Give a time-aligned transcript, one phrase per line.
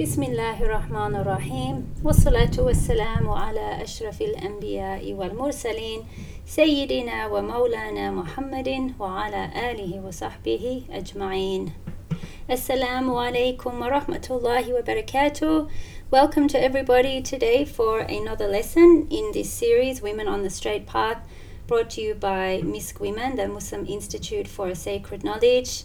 [0.00, 4.22] بسم الله الرحمن الرحيم ashrafil والسلام على أشرف
[6.46, 10.10] Sayyidina wa سيدنا Muhammadin wa وعلى آله wa
[10.90, 11.72] أجمعين
[12.48, 13.10] ajma'in.
[13.10, 15.68] عليكم ورحمة wa rahmatullahi wa.
[16.10, 21.18] Welcome to everybody today for another lesson in this series Women on the Straight Path
[21.66, 25.84] brought to you by MISC Women, the Muslim Institute for Sacred Knowledge.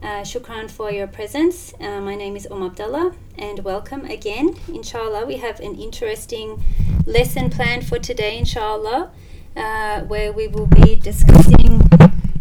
[0.00, 1.74] Uh, shukran for your presence.
[1.80, 4.54] Uh, my name is Om Abdullah and welcome again.
[4.68, 6.62] Inshallah, we have an interesting
[7.04, 9.10] lesson planned for today, inshallah,
[9.56, 11.80] uh, where we will be discussing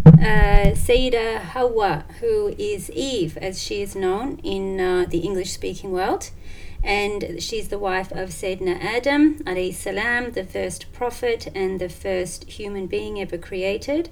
[0.05, 5.91] uh, Sayyida Hawa, who is Eve, as she is known in uh, the English speaking
[5.91, 6.29] world.
[6.83, 9.39] And she's the wife of Sayyidina Adam,
[9.73, 14.11] salam, the first prophet and the first human being ever created.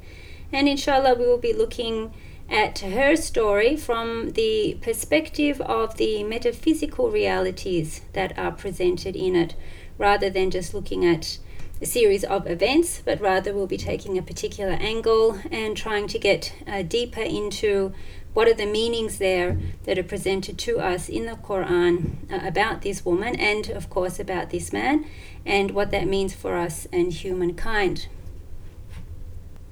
[0.52, 2.12] And inshallah, we will be looking
[2.50, 9.56] at her story from the perspective of the metaphysical realities that are presented in it,
[9.98, 11.40] rather than just looking at
[11.82, 16.18] a series of events, but rather we'll be taking a particular angle and trying to
[16.18, 17.94] get uh, deeper into
[18.34, 22.82] what are the meanings there that are presented to us in the Quran uh, about
[22.82, 25.06] this woman and, of course, about this man,
[25.46, 28.08] and what that means for us and humankind.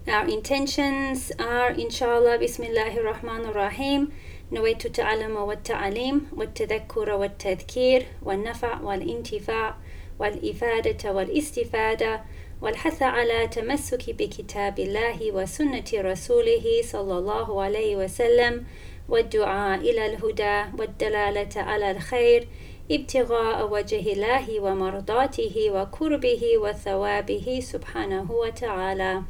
[0.09, 4.13] Our intentions are inshallah Bismillahir Rahmanir Rahim
[4.53, 9.77] نويت التعلم والتعليم والتذكر والتذكير والنفع والانتفاع
[10.19, 12.21] والإفادة والاستفادة
[12.63, 18.65] والحث على تمسك بكتاب الله وسنة رسوله صلى الله عليه وسلم
[19.09, 22.49] والدعاء إلى الهدى والدلالة على الخير
[22.91, 29.23] ابتغاء وجه الله ومرضاته وكربه وثوابه سبحانه وتعالى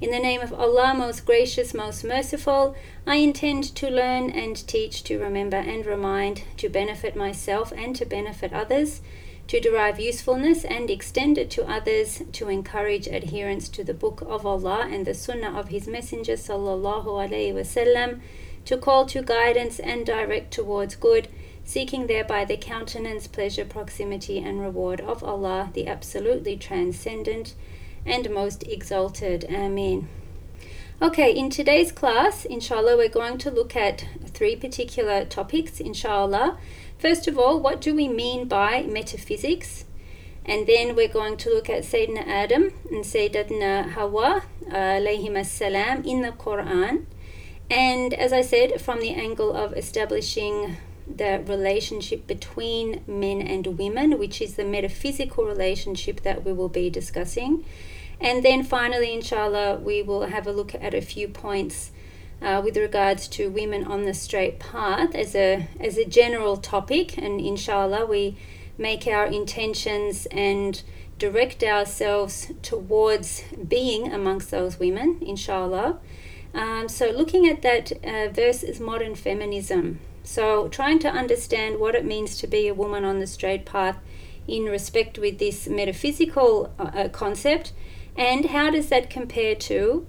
[0.00, 2.74] in the name of Allah, most gracious, most merciful,
[3.06, 8.06] I intend to learn and teach, to remember and remind, to benefit myself and to
[8.06, 9.02] benefit others,
[9.48, 14.46] to derive usefulness and extend it to others, to encourage adherence to the Book of
[14.46, 18.20] Allah and the Sunnah of His Messenger sallallahu alaihi wasallam,
[18.64, 21.28] to call to guidance and direct towards good,
[21.62, 27.54] seeking thereby the countenance, pleasure, proximity, and reward of Allah, the absolutely transcendent
[28.06, 29.44] and most exalted.
[29.50, 30.08] Amen.
[31.02, 36.58] Okay, in today's class, inshallah, we're going to look at three particular topics, inshallah.
[36.98, 39.86] First of all, what do we mean by metaphysics?
[40.44, 46.20] And then we're going to look at Sayyidina Adam and Sayyidatna Hawa, alayhim salam, in
[46.20, 47.06] the Quran.
[47.70, 50.76] And as I said, from the angle of establishing
[51.16, 56.90] the relationship between men and women, which is the metaphysical relationship that we will be
[56.90, 57.64] discussing.
[58.20, 61.90] And then finally, inshallah, we will have a look at a few points
[62.42, 67.16] uh, with regards to women on the straight path as a, as a general topic.
[67.16, 68.36] And inshallah, we
[68.76, 70.82] make our intentions and
[71.18, 75.98] direct ourselves towards being amongst those women, inshallah.
[76.52, 80.00] Um, so, looking at that uh, verse is modern feminism.
[80.30, 83.96] So, trying to understand what it means to be a woman on the straight path
[84.46, 87.72] in respect with this metaphysical uh, uh concept,
[88.16, 90.06] and how does that compare to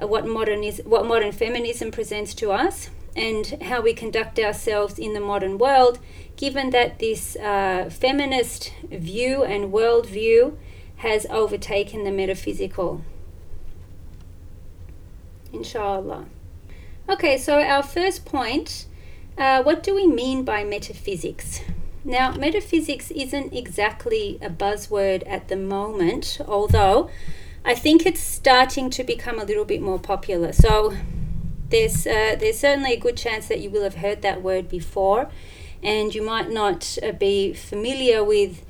[0.00, 4.98] uh, what modern is, what modern feminism presents to us, and how we conduct ourselves
[4.98, 5.98] in the modern world,
[6.36, 10.56] given that this uh, feminist view and worldview
[10.96, 13.02] has overtaken the metaphysical.
[15.52, 16.24] Inshallah.
[17.06, 18.86] Okay, so our first point
[19.38, 21.60] uh, what do we mean by metaphysics?
[22.04, 27.10] Now, metaphysics isn't exactly a buzzword at the moment, although
[27.64, 30.52] I think it's starting to become a little bit more popular.
[30.52, 30.94] So,
[31.70, 35.28] there's, uh, there's certainly a good chance that you will have heard that word before,
[35.82, 38.64] and you might not uh, be familiar with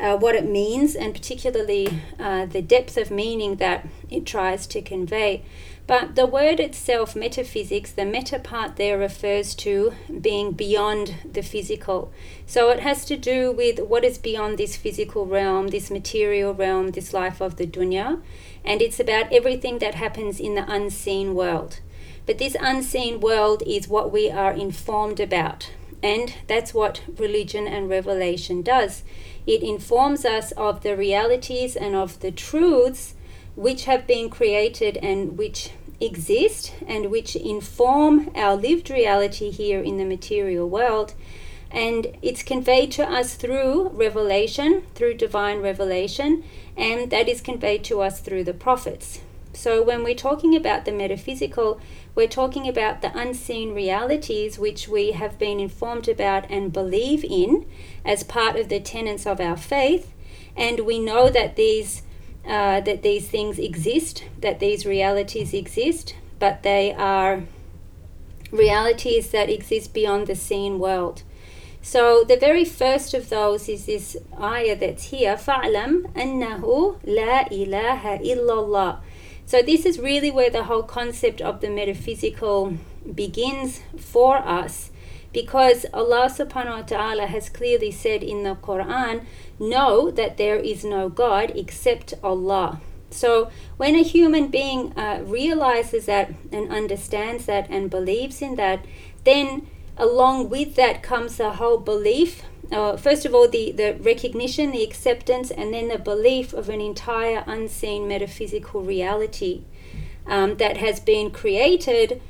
[0.00, 4.80] uh, what it means and particularly uh, the depth of meaning that it tries to
[4.80, 5.42] convey.
[5.86, 12.12] But the word itself, metaphysics, the meta part there refers to being beyond the physical.
[12.46, 16.92] So it has to do with what is beyond this physical realm, this material realm,
[16.92, 18.22] this life of the dunya.
[18.64, 21.80] And it's about everything that happens in the unseen world.
[22.26, 25.72] But this unseen world is what we are informed about.
[26.02, 29.02] And that's what religion and revelation does.
[29.46, 33.14] It informs us of the realities and of the truths
[33.56, 35.70] which have been created and which
[36.00, 41.14] exist and which inform our lived reality here in the material world.
[41.70, 46.42] And it's conveyed to us through revelation, through divine revelation,
[46.76, 49.20] and that is conveyed to us through the prophets.
[49.52, 51.80] So, when we're talking about the metaphysical,
[52.14, 57.66] we're talking about the unseen realities which we have been informed about and believe in
[58.04, 60.12] as part of the tenets of our faith.
[60.56, 62.02] And we know that these,
[62.45, 67.43] uh, that these things exist, that these realities exist, but they are
[68.51, 71.23] realities that exist beyond the seen world.
[71.81, 76.61] So the very first of those is this ayah that's here, فَعْلَمْ أَنَّهُ
[77.05, 78.99] لَا إِلَهَ إِلَّا اللَّهِ
[79.47, 82.77] so, this is really where the whole concept of the metaphysical
[83.13, 84.89] begins for us
[85.32, 89.24] because Allah subhanahu wa ta'ala has clearly said in the Quran,
[89.58, 92.80] Know that there is no God except Allah.
[93.10, 98.84] So, when a human being uh, realizes that and understands that and believes in that,
[99.24, 99.66] then
[99.96, 104.84] along with that comes the whole belief uh, first of all, the, the recognition, the
[104.84, 109.62] acceptance, and then the belief of an entire unseen metaphysical reality
[110.26, 112.22] um, that has been created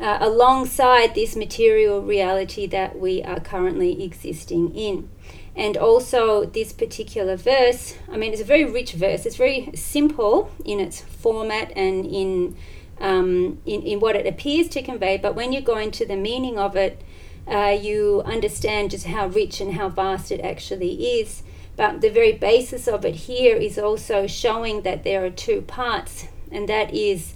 [0.00, 5.08] uh, alongside this material reality that we are currently existing in.
[5.56, 9.26] And also, this particular verse, I mean, it's a very rich verse.
[9.26, 12.56] It's very simple in its format and in,
[13.00, 16.58] um, in, in what it appears to convey, but when you go into the meaning
[16.58, 17.02] of it,
[17.48, 21.42] uh, you understand just how rich and how vast it actually is.
[21.76, 26.26] But the very basis of it here is also showing that there are two parts,
[26.52, 27.34] and that is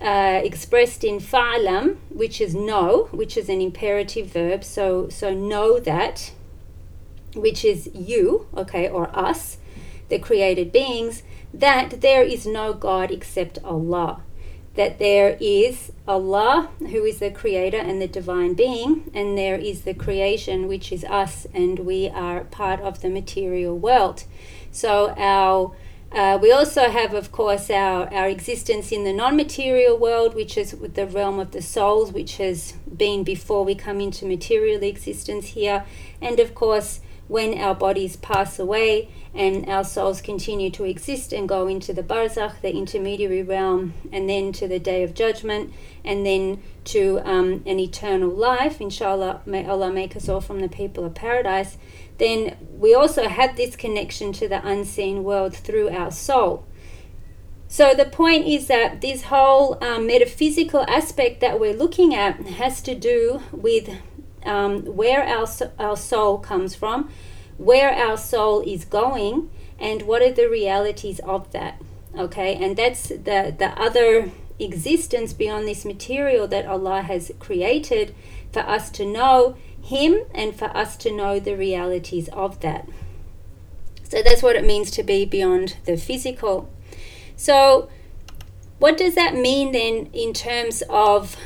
[0.00, 4.64] uh, expressed in fa'lam, which is know, which is an imperative verb.
[4.64, 6.32] So, so know that,
[7.34, 9.58] which is you, okay, or us,
[10.08, 14.22] the created beings, that there is no God except Allah
[14.74, 19.82] that there is Allah, who is the creator and the divine being, and there is
[19.82, 24.24] the creation, which is us, and we are part of the material world.
[24.70, 25.74] So, our
[26.12, 30.58] uh, we also have, of course, our, our existence in the non material world, which
[30.58, 35.48] is the realm of the souls, which has been before we come into material existence
[35.48, 35.84] here.
[36.20, 41.48] And of course, when our bodies pass away and our souls continue to exist and
[41.48, 45.72] go into the barzakh, the intermediary realm, and then to the day of judgment,
[46.04, 50.68] and then to um, an eternal life, inshallah, may Allah make us all from the
[50.68, 51.78] people of paradise,
[52.20, 56.64] then we also have this connection to the unseen world through our soul.
[57.66, 62.82] So the point is that this whole um, metaphysical aspect that we're looking at has
[62.82, 63.88] to do with
[64.44, 65.46] um, where our,
[65.78, 67.10] our soul comes from,
[67.58, 71.80] where our soul is going, and what are the realities of that.
[72.18, 78.14] Okay, and that's the, the other existence beyond this material that Allah has created
[78.52, 82.88] for us to know Him and for us to know the realities of that.
[84.04, 86.68] So that's what it means to be beyond the physical.
[87.36, 87.88] So,
[88.78, 91.36] what does that mean then in terms of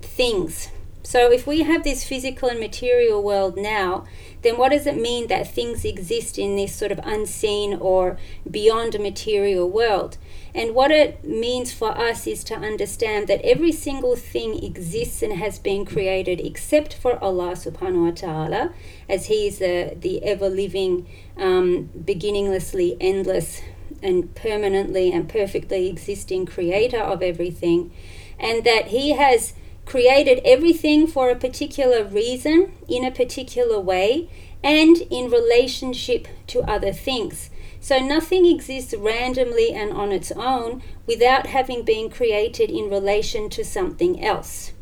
[0.00, 0.70] things?
[1.02, 4.06] So, if we have this physical and material world now,
[4.40, 8.18] then what does it mean that things exist in this sort of unseen or
[8.50, 10.16] beyond material world?
[10.54, 15.32] And what it means for us is to understand that every single thing exists and
[15.32, 18.72] has been created except for Allah subhanahu wa ta'ala,
[19.08, 23.62] as He is the, the ever living, um, beginninglessly endless,
[24.00, 27.90] and permanently and perfectly existing creator of everything.
[28.38, 29.54] And that He has
[29.86, 34.30] created everything for a particular reason, in a particular way,
[34.62, 37.50] and in relationship to other things.
[37.84, 43.62] So nothing exists randomly and on its own without having been created in relation to
[43.62, 44.72] something else.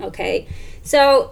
[0.00, 0.48] Okay?
[0.80, 1.30] So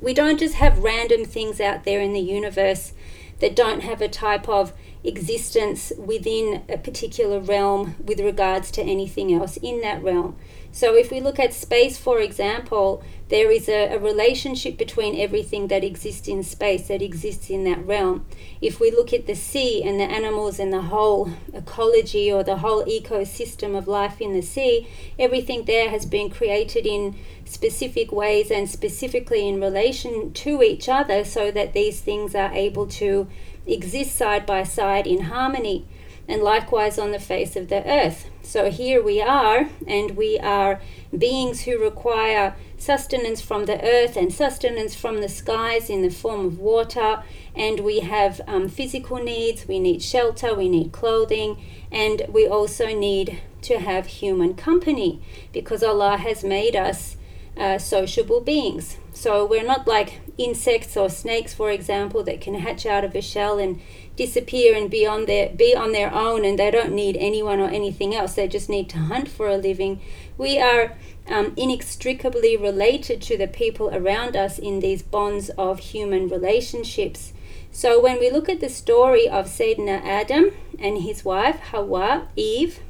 [0.00, 2.94] we don't just have random things out there in the universe
[3.40, 4.72] that don't have a type of
[5.04, 10.38] existence within a particular realm with regards to anything else in that realm.
[10.74, 15.68] So, if we look at space, for example, there is a, a, relationship between everything
[15.68, 18.26] that exists in space, that exists in that realm.
[18.60, 22.56] If we look at the sea and the animals and the whole ecology or the
[22.56, 27.14] whole ecosystem of life in the sea, everything there has been created in
[27.44, 32.88] specific ways and specifically in relation to each other so that these things are able
[32.88, 33.28] to
[33.64, 35.86] exist side by side in harmony
[36.28, 38.30] and likewise on the face of the earth.
[38.42, 40.80] So here we are, and we are
[41.16, 46.46] beings who require sustenance from the earth and sustenance from the skies in the form
[46.46, 47.22] of water.
[47.54, 52.86] And we have um, physical needs, we need shelter, we need clothing, and we also
[52.86, 57.16] need to have human company because Allah has made us
[57.56, 58.98] uh, sociable beings.
[59.12, 63.22] So we're not like insects or snakes, for example, that can hatch out of a
[63.22, 63.80] shell and
[64.16, 67.68] disappear and be on their be on their own, and they don't need anyone or
[67.68, 68.34] anything else.
[68.34, 70.00] They just need to hunt for a living.
[70.38, 70.96] We are
[71.28, 77.32] um, inextricably related to the people around us in these bonds of human relationships.
[77.72, 82.80] So when we look at the story of Sayyidina Adam and his wife Hawa, Eve,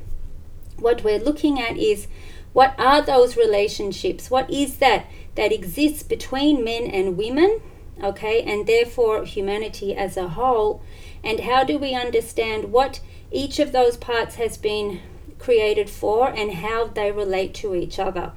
[0.78, 2.07] what we're looking at is
[2.52, 4.31] what are those relationships?
[4.31, 7.61] What is that that exists between men and women?
[8.02, 10.83] Okay, and therefore humanity as a whole.
[11.25, 13.00] And how do we understand what
[13.33, 15.00] each of those parts has been
[15.38, 18.33] created for and how they relate to each other?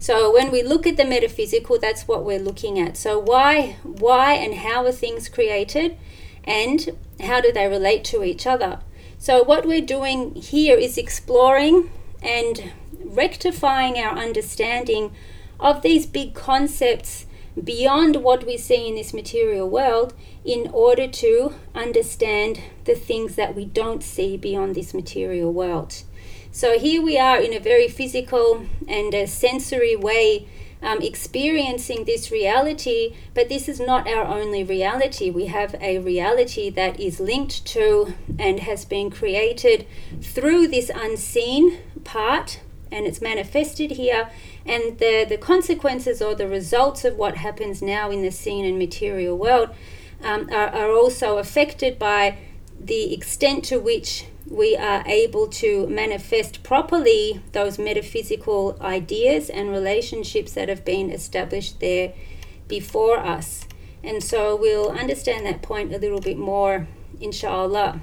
[0.00, 2.96] So when we look at the metaphysical, that's what we're looking at.
[2.96, 5.96] So why, why, and how are things created,
[6.42, 8.80] and how do they relate to each other?
[9.18, 11.90] So what we're doing here is exploring
[12.22, 12.72] and
[13.04, 15.12] rectifying our understanding
[15.60, 17.26] of these big concepts
[17.62, 20.14] beyond what we see in this material world
[20.44, 26.02] in order to understand the things that we don't see beyond this material world.
[26.52, 30.48] So here we are in a very physical and a sensory way
[30.82, 35.30] um, experiencing this reality, but this is not our only reality.
[35.30, 39.86] We have a reality that is linked to and has been created
[40.22, 42.60] through this unseen part,
[42.92, 44.30] and it's manifested here.
[44.66, 48.78] And the, the consequences or the results of what happens now in the seen and
[48.78, 49.70] material world
[50.22, 52.36] um, are, are also affected by
[52.78, 60.52] the extent to which we are able to manifest properly those metaphysical ideas and relationships
[60.52, 62.12] that have been established there
[62.66, 63.66] before us.
[64.02, 66.88] And so we'll understand that point a little bit more,
[67.20, 68.00] inshallah.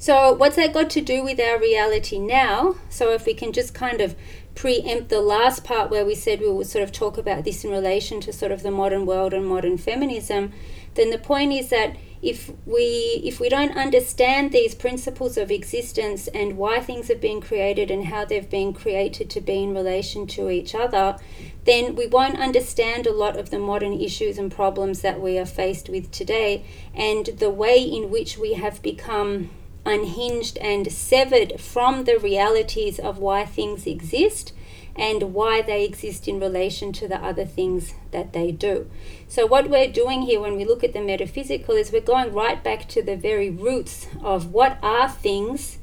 [0.00, 2.76] So, what's that got to do with our reality now?
[2.88, 4.16] So, if we can just kind of
[4.54, 7.70] preempt the last part where we said we would sort of talk about this in
[7.70, 10.52] relation to sort of the modern world and modern feminism,
[10.94, 16.28] then the point is that if we if we don't understand these principles of existence
[16.28, 20.26] and why things have been created and how they've been created to be in relation
[20.26, 21.16] to each other
[21.64, 25.46] then we won't understand a lot of the modern issues and problems that we are
[25.46, 26.62] faced with today
[26.94, 29.48] and the way in which we have become
[29.84, 34.52] unhinged and severed from the realities of why things exist
[34.96, 38.90] and why they exist in relation to the other things that they do.
[39.28, 42.62] So, what we're doing here when we look at the metaphysical is we're going right
[42.62, 45.78] back to the very roots of what are things,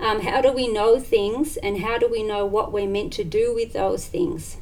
[0.00, 3.24] um, how do we know things, and how do we know what we're meant to
[3.24, 4.56] do with those things.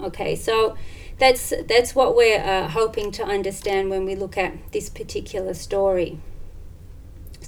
[0.00, 0.76] Okay, so
[1.18, 6.18] that's that's what we're uh, hoping to understand when we look at this particular story.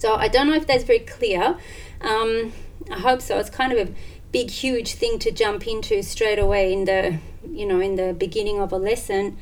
[0.02, 1.56] So I don't know if that's very clear.
[2.00, 2.52] Um,
[2.90, 3.38] I hope so.
[3.38, 3.92] It's kind of a
[4.32, 8.58] big huge thing to jump into straight away in the you know in the beginning
[8.58, 9.36] of a lesson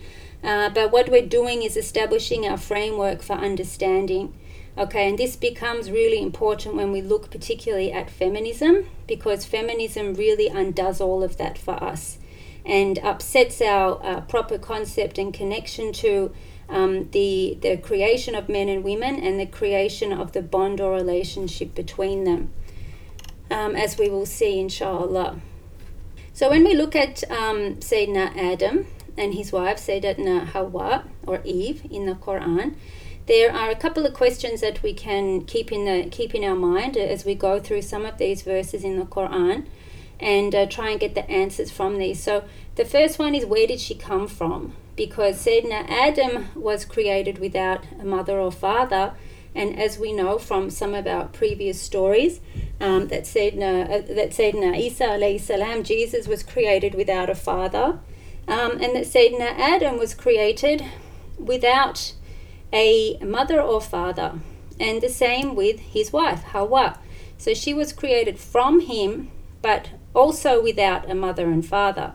[0.44, 4.34] uh, but what we're doing is establishing our framework for understanding
[4.76, 10.48] okay and this becomes really important when we look particularly at feminism because feminism really
[10.48, 12.18] undoes all of that for us
[12.64, 16.32] and upsets our uh, proper concept and connection to
[16.70, 20.92] um, the the creation of men and women and the creation of the bond or
[20.92, 22.50] relationship between them
[23.50, 25.40] um, as we will see, inshallah.
[26.32, 28.86] So when we look at um, Sayyidina Adam
[29.18, 32.74] and his wife, Sayyidina Hawa or Eve in the Quran,
[33.26, 36.56] there are a couple of questions that we can keep in the keep in our
[36.56, 39.66] mind as we go through some of these verses in the Quran
[40.18, 42.22] and uh, try and get the answers from these.
[42.22, 42.44] So
[42.76, 44.74] the first one is where did she come from?
[45.00, 49.14] Because Sayyidina Adam was created without a mother or father,
[49.54, 52.40] and as we know from some of our previous stories,
[52.82, 57.98] um, that Sayyidina, uh, that Isa alayhi salam, Jesus was created without a father,
[58.46, 60.84] um, and that Sayyidina Adam was created
[61.38, 62.12] without
[62.70, 64.38] a mother or father,
[64.78, 66.98] and the same with his wife Hawa.
[67.38, 69.30] So she was created from him,
[69.62, 72.12] but also without a mother and father.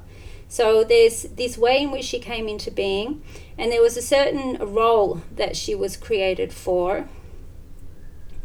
[0.47, 3.23] So there's this way in which she came into being,
[3.57, 7.09] and there was a certain role that she was created for,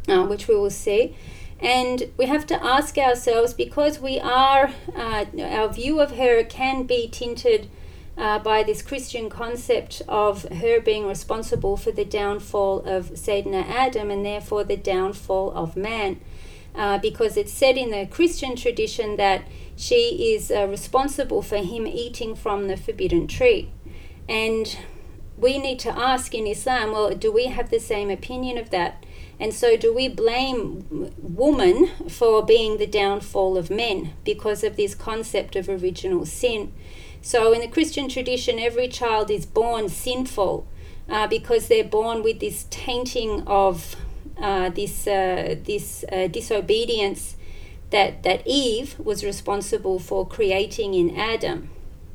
[0.08, 1.16] uh, which we will see.
[1.60, 6.84] And we have to ask ourselves because we are, uh, our view of her can
[6.84, 7.68] be tinted
[8.16, 14.10] uh, by this Christian concept of her being responsible for the downfall of Sayyidina Adam
[14.10, 16.20] and therefore the downfall of man.
[16.74, 19.42] Uh, because it's said in the Christian tradition that
[19.76, 23.70] she is uh, responsible for him eating from the forbidden tree.
[24.28, 24.76] And
[25.36, 29.04] we need to ask in Islam well, do we have the same opinion of that?
[29.40, 34.94] And so, do we blame woman for being the downfall of men because of this
[34.94, 36.74] concept of original sin?
[37.22, 40.66] So, in the Christian tradition, every child is born sinful
[41.08, 43.96] uh, because they're born with this tainting of
[44.70, 47.36] this uh, this uh, disobedience
[47.90, 51.70] that that Eve was responsible for creating in Adam.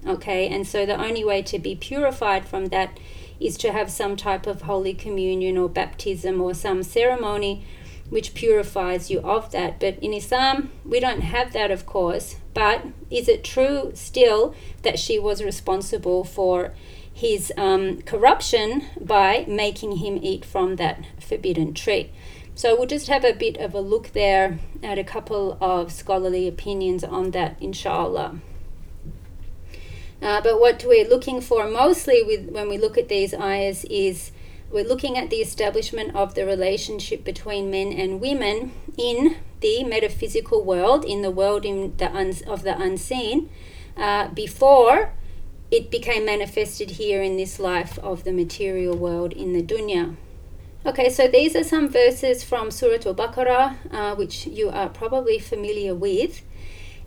[0.07, 2.99] Okay, and so the only way to be purified from that
[3.39, 7.65] is to have some type of holy communion or baptism or some ceremony
[8.09, 9.79] which purifies you of that.
[9.79, 12.35] But in Islam, we don't have that, of course.
[12.53, 16.73] But is it true still that she was responsible for
[17.15, 22.11] his um, corruption by making him eat from that forbidden tree.
[22.55, 26.45] So we'll just have a bit of a look there at a couple of scholarly
[26.45, 28.39] opinions on that, inshallah.
[30.21, 34.31] Uh, but what we're looking for mostly with, when we look at these ayahs is
[34.69, 40.65] we're looking at the establishment of the relationship between men and women in the metaphysical
[40.65, 43.49] world, in the world in the un- of the unseen,
[43.95, 45.13] uh, before
[45.71, 50.15] it became manifested here in this life of the material world in the dunya.
[50.85, 55.39] Okay, so these are some verses from Surah Al Baqarah, uh, which you are probably
[55.39, 56.43] familiar with.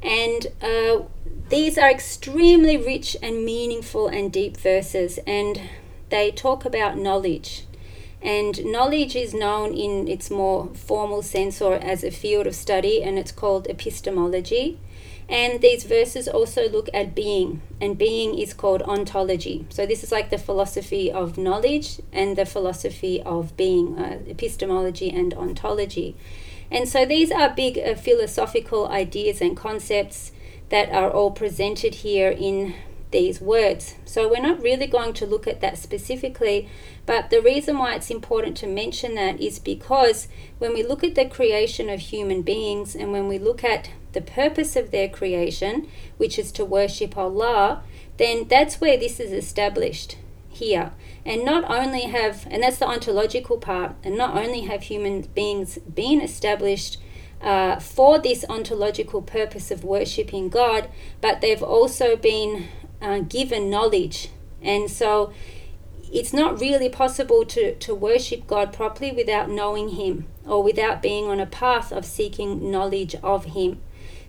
[0.03, 1.03] And uh,
[1.49, 5.61] these are extremely rich and meaningful and deep verses, and
[6.11, 7.67] they talk about knowledge.
[8.21, 13.03] And knowledge is known in its more formal sense or as a field of study,
[13.03, 14.79] and it's called epistemology.
[15.29, 19.67] And these verses also look at being, and being is called ontology.
[19.69, 25.11] So, this is like the philosophy of knowledge and the philosophy of being, uh, epistemology
[25.11, 26.17] and ontology.
[26.71, 30.33] And so, these are big uh, philosophical ideas and concepts
[30.71, 32.75] that are all presented here in
[33.11, 33.97] these words.
[34.07, 36.71] So, we're not really going to look at that specifically,
[37.05, 41.17] but the reason why it's important to mention that is because when we look at
[41.17, 45.87] the creation of human beings and when we look at the purpose of their creation,
[46.17, 47.83] which is to worship Allah,
[48.17, 50.17] then that's where this is established
[50.49, 50.91] here.
[51.25, 55.79] And not only have, and that's the ontological part, and not only have human beings
[55.79, 56.99] been established
[57.41, 60.89] uh, for this ontological purpose of worshipping God,
[61.21, 62.67] but they've also been
[63.01, 64.31] uh, given knowledge.
[64.61, 65.33] And so
[66.11, 71.27] it's not really possible to, to worship God properly without knowing Him or without being
[71.27, 73.81] on a path of seeking knowledge of Him.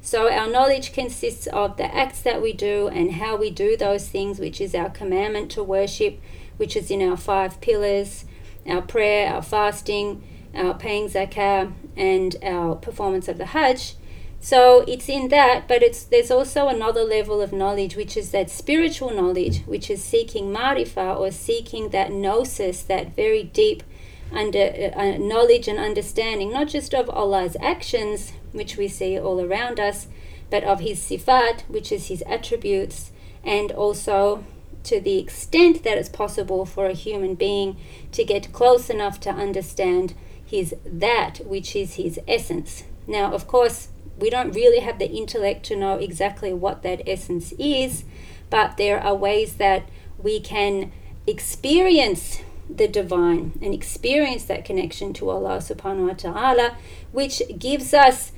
[0.01, 4.07] So, our knowledge consists of the acts that we do and how we do those
[4.07, 6.19] things, which is our commandment to worship,
[6.57, 8.25] which is in our five pillars
[8.69, 13.95] our prayer, our fasting, our paying zakah, and our performance of the Hajj.
[14.41, 18.49] So it's in that, but it's there's also another level of knowledge, which is that
[18.49, 23.83] spiritual knowledge, which is seeking marifa or seeking that gnosis, that very deep
[24.31, 29.79] under uh, knowledge and understanding, not just of Allah's actions, which we see all around
[29.79, 30.07] us,
[30.49, 33.11] but of His sifat, which is His attributes,
[33.43, 34.43] and also
[34.83, 37.77] to the extent that it's possible for a human being
[38.11, 40.13] to get close enough to understand
[40.45, 42.83] His that, which is His essence.
[43.07, 47.53] Now, of course, we don't really have the intellect to know exactly what that essence
[47.53, 48.03] is,
[48.49, 49.87] but there are ways that
[50.17, 50.91] we can
[51.25, 56.77] experience the divine and experience that connection to Allah subhanahu wa ta'ala,
[57.12, 58.32] which gives us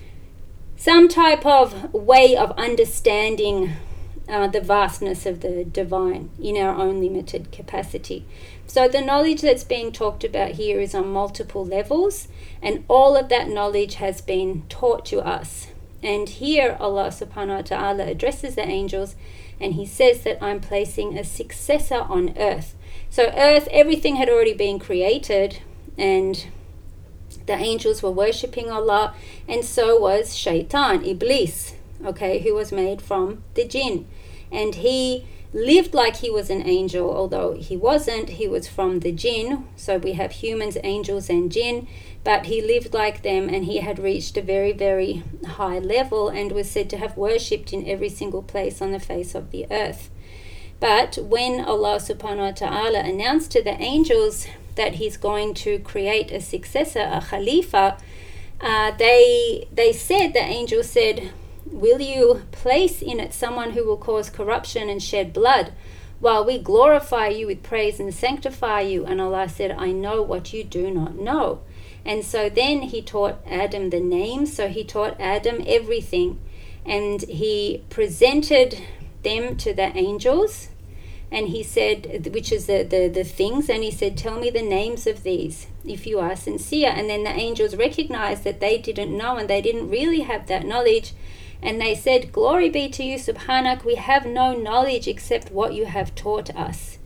[0.75, 3.73] some type of way of understanding
[4.29, 8.25] uh, the vastness of the divine in our own limited capacity.
[8.65, 12.29] So, the knowledge that's being talked about here is on multiple levels,
[12.61, 15.67] and all of that knowledge has been taught to us.
[16.01, 19.15] And here, Allah subhanahu wa ta'ala addresses the angels
[19.61, 22.75] and He says that I'm placing a successor on earth.
[23.11, 25.59] So, earth, everything had already been created,
[25.97, 26.45] and
[27.45, 29.13] the angels were worshipping Allah,
[29.49, 34.07] and so was Shaitan, Iblis, okay, who was made from the jinn.
[34.49, 38.29] And he lived like he was an angel, although he wasn't.
[38.29, 39.67] He was from the jinn.
[39.75, 41.87] So we have humans, angels, and jinn.
[42.23, 46.51] But he lived like them and he had reached a very, very high level and
[46.51, 50.10] was said to have worshipped in every single place on the face of the earth.
[50.81, 56.31] But when Allah subhanahu wa ta'ala announced to the angels that He's going to create
[56.31, 57.99] a successor, a Khalifa,
[58.59, 61.31] uh, they, they said, the angel said,
[61.67, 65.71] Will you place in it someone who will cause corruption and shed blood?
[66.19, 69.05] While we glorify you with praise and sanctify you.
[69.05, 71.61] And Allah said, I know what you do not know.
[72.03, 74.47] And so then he taught Adam the name.
[74.47, 76.39] So he taught Adam everything.
[76.87, 78.81] And he presented
[79.23, 80.69] them to the angels
[81.31, 84.61] and he said, which is the, the, the things, and he said, Tell me the
[84.61, 86.91] names of these if you are sincere.
[86.93, 90.65] And then the angels recognized that they didn't know and they didn't really have that
[90.65, 91.13] knowledge.
[91.61, 95.85] And they said, Glory be to you, Subhanak, we have no knowledge except what you
[95.85, 96.97] have taught us.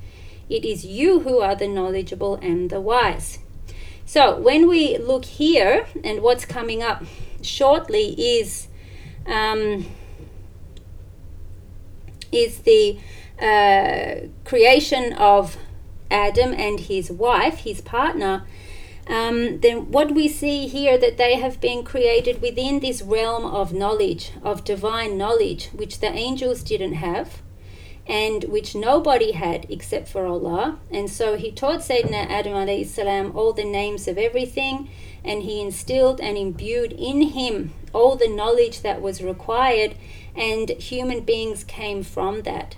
[0.49, 3.39] It is you who are the knowledgeable and the wise.
[4.07, 7.03] So when we look here, and what's coming up
[7.41, 8.67] shortly is
[9.27, 9.85] um,
[12.31, 12.99] is the
[13.41, 15.57] uh, creation of
[16.09, 18.45] Adam and his wife, his partner,
[19.07, 23.73] um, then what we see here that they have been created within this realm of
[23.73, 27.41] knowledge, of divine knowledge, which the angels didn't have
[28.07, 30.79] and which nobody had except for Allah.
[30.91, 34.89] And so he taught Sayyidina Adam salam all the names of everything
[35.23, 39.95] and he instilled and imbued in him all the knowledge that was required
[40.35, 42.75] and human beings came from that.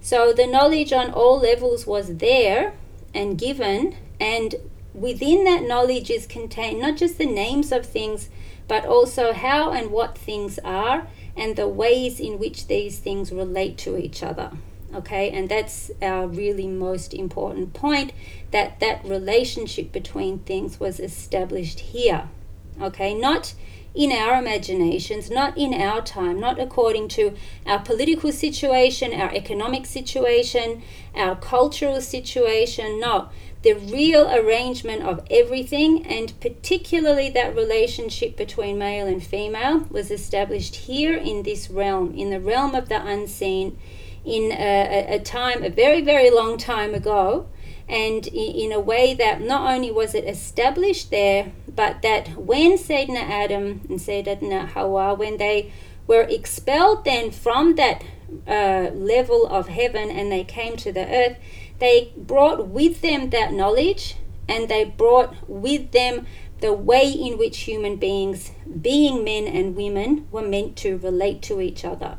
[0.00, 2.74] So the knowledge on all levels was there
[3.14, 4.54] and given, and
[4.94, 8.28] within that knowledge is contained not just the names of things,
[8.66, 13.76] but also how and what things are and the ways in which these things relate
[13.78, 14.52] to each other.
[14.92, 18.12] Okay, and that's our really most important point
[18.50, 22.28] that that relationship between things was established here.
[22.80, 23.54] Okay, not
[23.94, 27.34] in our imaginations, not in our time, not according to
[27.66, 30.82] our political situation, our economic situation,
[31.14, 33.00] our cultural situation.
[33.00, 33.28] No,
[33.62, 40.76] the real arrangement of everything, and particularly that relationship between male and female, was established
[40.76, 43.76] here in this realm, in the realm of the unseen,
[44.24, 47.48] in a, a time, a very, very long time ago
[47.90, 53.16] and in a way that not only was it established there, but that when Sayyidina
[53.16, 55.72] Adam and Sayyidina Hawa, when they
[56.06, 58.02] were expelled then from that
[58.46, 61.36] uh, level of heaven and they came to the earth,
[61.80, 64.16] they brought with them that knowledge
[64.48, 66.26] and they brought with them
[66.60, 71.60] the way in which human beings, being men and women, were meant to relate to
[71.60, 72.18] each other.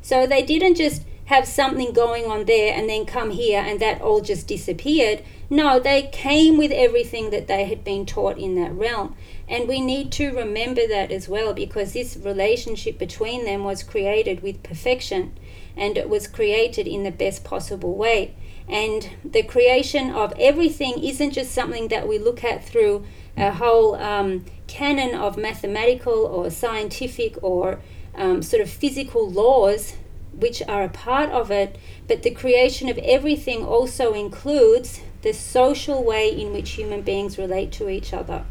[0.00, 4.02] So they didn't just have something going on there and then come here and that
[4.02, 5.22] all just disappeared.
[5.48, 9.14] No, they came with everything that they had been taught in that realm.
[9.48, 14.42] And we need to remember that as well because this relationship between them was created
[14.42, 15.38] with perfection
[15.76, 18.34] and it was created in the best possible way.
[18.68, 23.94] And the creation of everything isn't just something that we look at through a whole
[23.94, 27.78] um, canon of mathematical or scientific or
[28.16, 29.94] um, sort of physical laws
[30.32, 31.76] which are a part of it,
[32.08, 37.72] but the creation of everything also includes the social way in which human beings relate
[37.72, 38.44] to each other.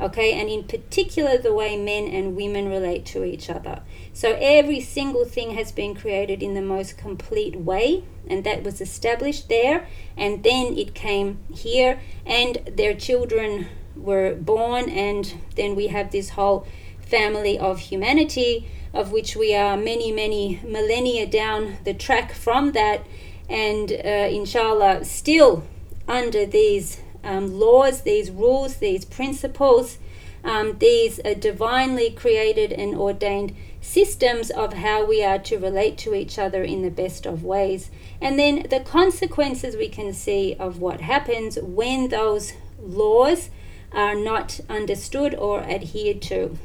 [0.00, 3.82] Okay, and in particular, the way men and women relate to each other.
[4.14, 8.80] So, every single thing has been created in the most complete way, and that was
[8.80, 15.88] established there, and then it came here, and their children were born, and then we
[15.88, 16.66] have this whole
[17.10, 23.06] family of humanity of which we are many, many millennia down the track from that,
[23.48, 25.64] and uh, inshallah, still
[26.08, 29.98] under these um, laws, these rules, these principles,
[30.42, 36.14] um, these uh, divinely created and ordained systems of how we are to relate to
[36.14, 37.90] each other in the best of ways.
[38.20, 43.50] And then the consequences we can see of what happens when those laws
[43.92, 46.58] are not understood or adhered to.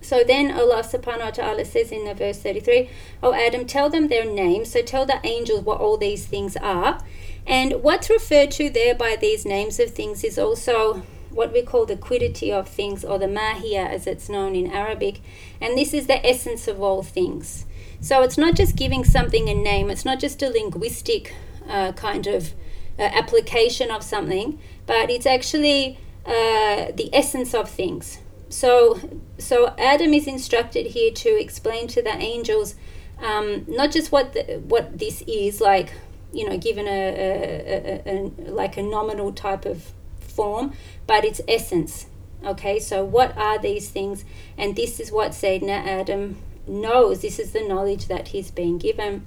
[0.00, 2.88] So then Allah subhanahu wa ta'ala says in the verse 33,
[3.22, 4.72] Oh Adam, tell them their names.
[4.72, 7.00] So tell the angels what all these things are.
[7.46, 11.86] And what's referred to there by these names of things is also what we call
[11.86, 15.20] the quiddity of things or the mahia as it's known in Arabic.
[15.60, 17.66] And this is the essence of all things.
[18.00, 21.34] So it's not just giving something a name, it's not just a linguistic
[21.68, 22.54] uh, kind of
[22.98, 28.98] uh, application of something, but it's actually uh, the essence of things so
[29.38, 32.74] so Adam is instructed here to explain to the angels
[33.20, 35.92] um, not just what the, what this is like
[36.32, 40.72] you know given a, a, a, a, like a nominal type of form
[41.06, 42.06] but its essence
[42.44, 42.78] okay?
[42.78, 44.24] So what are these things?
[44.56, 47.22] And this is what Sayyidina Adam knows.
[47.22, 49.26] This is the knowledge that he's been given.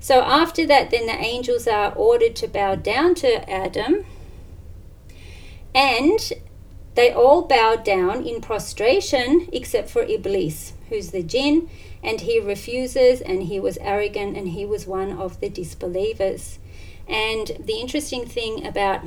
[0.00, 4.04] So after that then the angels are ordered to bow down to Adam.
[5.74, 6.32] And
[6.98, 11.70] they all bowed down in prostration except for Iblis, who's the jinn,
[12.02, 16.58] and he refuses and he was arrogant and he was one of the disbelievers.
[17.06, 19.02] And the interesting thing about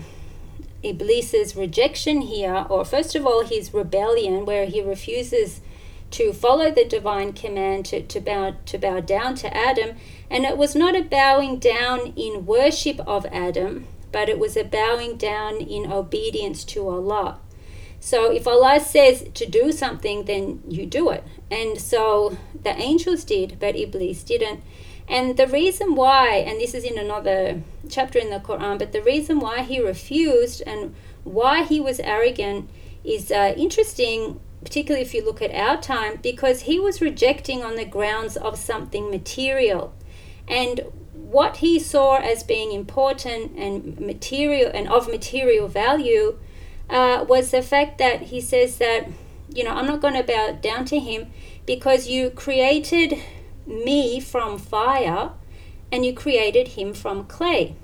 [0.81, 5.59] Iblis's rejection here, or first of all, his rebellion, where he refuses
[6.11, 9.97] to follow the divine command to, to bow to bow down to Adam.
[10.29, 14.63] And it was not a bowing down in worship of Adam, but it was a
[14.63, 17.41] bowing down in obedience to Allah.
[18.03, 21.23] So if Allah says to do something, then you do it.
[21.51, 24.63] And so the angels did, but Iblis didn't.
[25.07, 29.03] And the reason why, and this is in another chapter in the Quran, but the
[29.03, 32.71] reason why he refused and why he was arrogant
[33.03, 37.75] is uh, interesting, particularly if you look at our time, because he was rejecting on
[37.75, 39.93] the grounds of something material.
[40.47, 40.81] And
[41.13, 46.39] what he saw as being important and material and of material value
[46.91, 49.07] uh, was the fact that he says that,
[49.49, 51.31] you know, I'm not going to bow down to him
[51.65, 53.17] because you created
[53.65, 55.31] me from fire
[55.91, 57.75] and you created him from clay.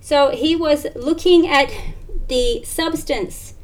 [0.00, 1.72] So he was looking at
[2.28, 3.54] the substance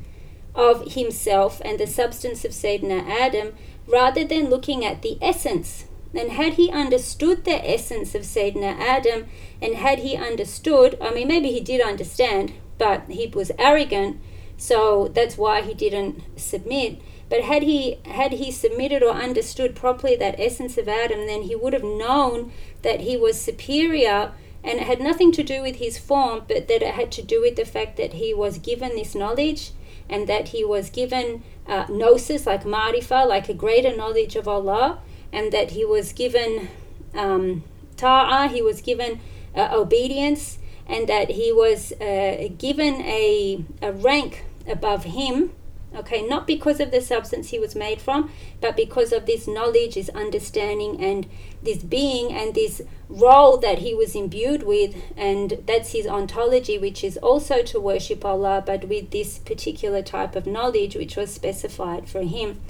[0.55, 3.55] of himself and the substance of Sayyidina Adam
[3.87, 5.85] rather than looking at the essence.
[6.15, 9.27] And had he understood the essence of Sayyidina Adam
[9.61, 14.19] and had he understood, I mean, maybe he did understand, but he was arrogant,
[14.57, 17.01] so that's why he didn't submit.
[17.29, 21.57] But had he had he submitted or understood properly that essence of Adam, then he
[21.57, 25.97] would have known that he was superior and it had nothing to do with his
[25.97, 29.15] form, but that it had to do with the fact that he was given this
[29.15, 29.71] knowledge
[30.09, 34.99] and that he was given uh, gnosis, like marifa, like a greater knowledge of Allah,
[35.33, 36.69] and that he was given
[37.15, 37.63] um,
[37.97, 39.21] ta'ah, he was given
[39.55, 45.53] uh, obedience, and that he was uh, given a, a rank above him
[45.95, 46.27] okay?
[46.27, 50.09] Not because of the substance he was made from but because of this knowledge this
[50.11, 51.27] understanding and
[51.63, 57.03] this being and this role that he was imbued with and that's his ontology which
[57.05, 62.09] is also to worship allah but with this particular type of knowledge which was specified
[62.09, 62.61] for him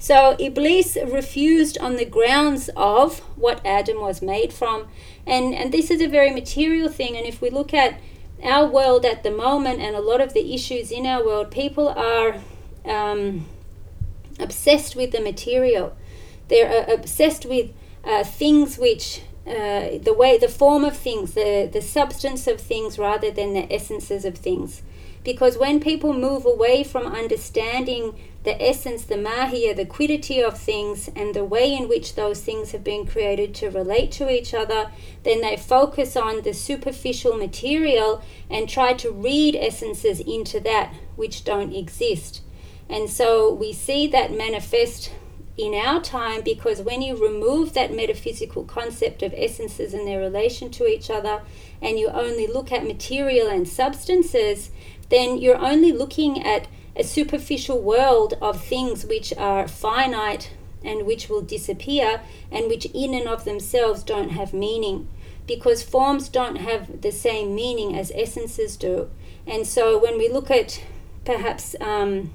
[0.00, 4.88] so iblis refused on the grounds of what adam was made from
[5.24, 8.00] and and this is a very material thing and if we look at
[8.42, 11.88] our world at the moment and a lot of the issues in our world people
[11.88, 12.40] are
[12.84, 13.46] um,
[14.40, 15.96] obsessed with the material.
[16.48, 17.72] They're uh, obsessed with
[18.04, 22.98] uh, things which, uh, the way, the form of things, the, the substance of things
[22.98, 24.82] rather than the essences of things.
[25.22, 31.10] Because when people move away from understanding the essence, the mahia, the quiddity of things,
[31.14, 34.90] and the way in which those things have been created to relate to each other,
[35.24, 41.44] then they focus on the superficial material and try to read essences into that which
[41.44, 42.40] don't exist.
[42.88, 45.12] And so we see that manifest
[45.58, 50.70] in our time because when you remove that metaphysical concept of essences and their relation
[50.70, 51.42] to each other
[51.82, 54.70] and you only look at material and substances,
[55.10, 61.28] then you're only looking at a superficial world of things which are finite and which
[61.28, 65.08] will disappear and which in and of themselves don't have meaning
[65.46, 69.10] because forms don't have the same meaning as essences do.
[69.46, 70.82] And so when we look at
[71.24, 72.32] perhaps um,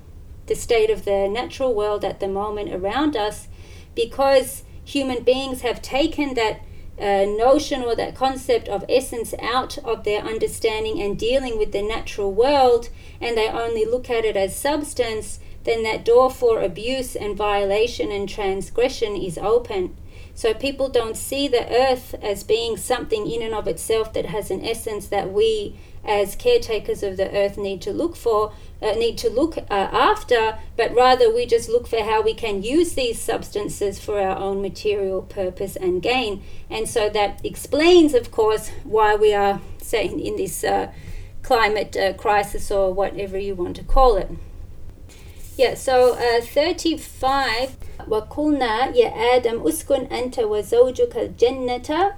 [0.48, 3.48] the state of the natural world at the moment around us
[3.96, 6.62] because human beings have taken that
[7.00, 11.82] uh, notion or that concept of essence out of their understanding and dealing with the
[11.82, 17.16] natural world and they only look at it as substance, then that door for abuse
[17.16, 19.96] and violation and transgression is open.
[20.34, 24.52] So people don't see the earth as being something in and of itself that has
[24.52, 29.19] an essence that we as caretakers of the earth need to look for, uh, need
[29.19, 33.21] to look uh, after, but rather we just look for how we can use these
[33.21, 36.43] substances for our own material purpose and gain.
[36.71, 40.91] And so that explains, of course, why we are saying in this uh,
[41.43, 44.31] climate uh, crisis or whatever you want to call it.
[45.57, 47.77] Yeah, so uh, 35
[48.09, 52.13] وقلنا يا آدم أسكن أنت وزوجك الجنة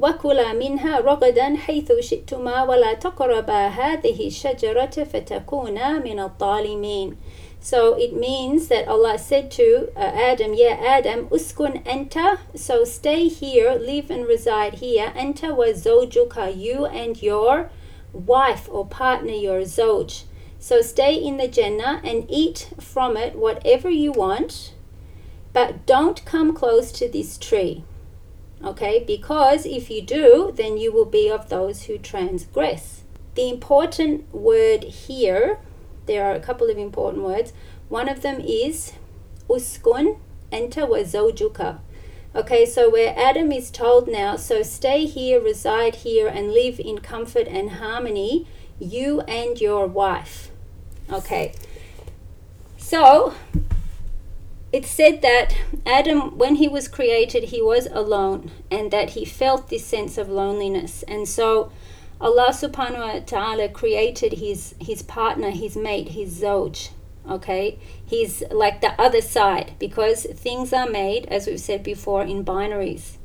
[0.00, 7.16] وكلا منها رغدا حيث شئتما ولا تقربا هذه الشجرة فتكونا من الظالمين
[7.62, 13.28] So it means that Allah said to uh, Adam, Yeah, Adam, uskun enta, so stay
[13.28, 15.12] here, live and reside here.
[15.14, 17.68] Enta was zojuka, you and your
[18.14, 20.24] wife or partner, your zoj.
[20.58, 24.72] So stay in the Jannah and eat from it whatever you want,
[25.52, 27.84] but don't come close to this tree.
[28.65, 33.03] Okay, because if you do, then you will be of those who transgress.
[33.35, 35.59] The important word here,
[36.07, 37.53] there are a couple of important words.
[37.89, 38.93] One of them is
[39.47, 40.17] uskun,
[40.51, 41.79] anta wa zawjuka.
[42.35, 46.97] Okay, so where Adam is told now, so stay here, reside here, and live in
[46.97, 48.47] comfort and harmony,
[48.79, 50.49] you and your wife.
[51.11, 51.53] Okay,
[52.77, 53.35] so
[54.75, 59.69] it said that Adam, when he was created, he was alone and that he felt
[59.69, 61.01] this sense of loneliness.
[61.03, 61.71] And so
[62.19, 66.89] Allah subhanahu wa ta'ala created his, his partner, his mate, his zoj.
[67.25, 67.79] Okay?
[68.05, 73.15] He's like the other side because things are made, as we've said before, in binaries.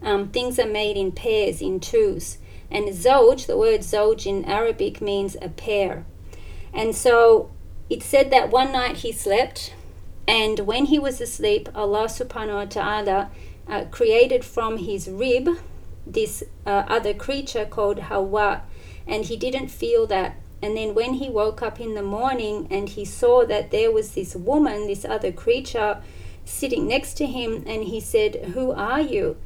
[0.00, 2.38] Um, things are made in pairs, in twos.
[2.70, 6.06] And zoj, the word zoj in Arabic means a pair.
[6.72, 7.50] And so
[7.90, 9.74] it said that one night he slept
[10.26, 13.30] and when he was asleep, Allah subhanahu wa ta'ala
[13.68, 15.48] uh, created from his rib
[16.06, 18.62] this uh, other creature called Hawa,
[19.06, 20.36] and he didn't feel that.
[20.62, 24.12] And then when he woke up in the morning and he saw that there was
[24.12, 26.02] this woman, this other creature,
[26.44, 29.36] sitting next to him, and he said, Who are you?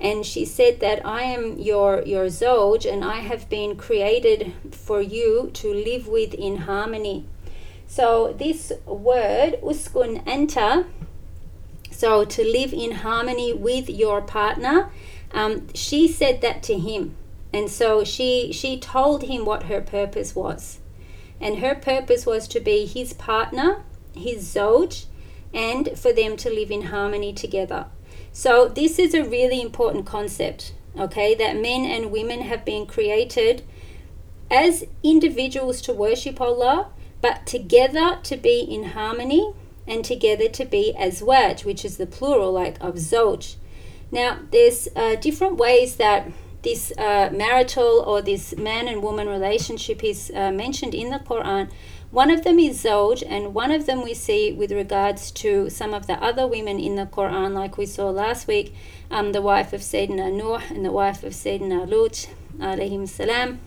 [0.00, 5.00] And she said that I am your your Zoj and I have been created for
[5.00, 7.26] you to live with in harmony.
[7.88, 10.86] So this word uskun anta,
[11.90, 14.90] so to live in harmony with your partner,
[15.32, 17.16] um, she said that to him,
[17.52, 20.80] and so she she told him what her purpose was,
[21.40, 23.82] and her purpose was to be his partner,
[24.14, 25.06] his zoj,
[25.54, 27.86] and for them to live in harmony together.
[28.32, 31.34] So this is a really important concept, okay?
[31.34, 33.62] That men and women have been created
[34.50, 36.88] as individuals to worship Allah
[37.20, 39.52] but together to be in harmony
[39.86, 43.56] and together to be as azwaj, which is the plural like of zoj.
[44.10, 46.30] Now, there's uh, different ways that
[46.62, 51.70] this uh, marital or this man and woman relationship is uh, mentioned in the Quran.
[52.10, 55.92] One of them is Zoj, and one of them we see with regards to some
[55.92, 58.74] of the other women in the Quran, like we saw last week,
[59.10, 63.60] um, the wife of Sayyidina Nuh and the wife of Sayyidina Lut, alayhim salam.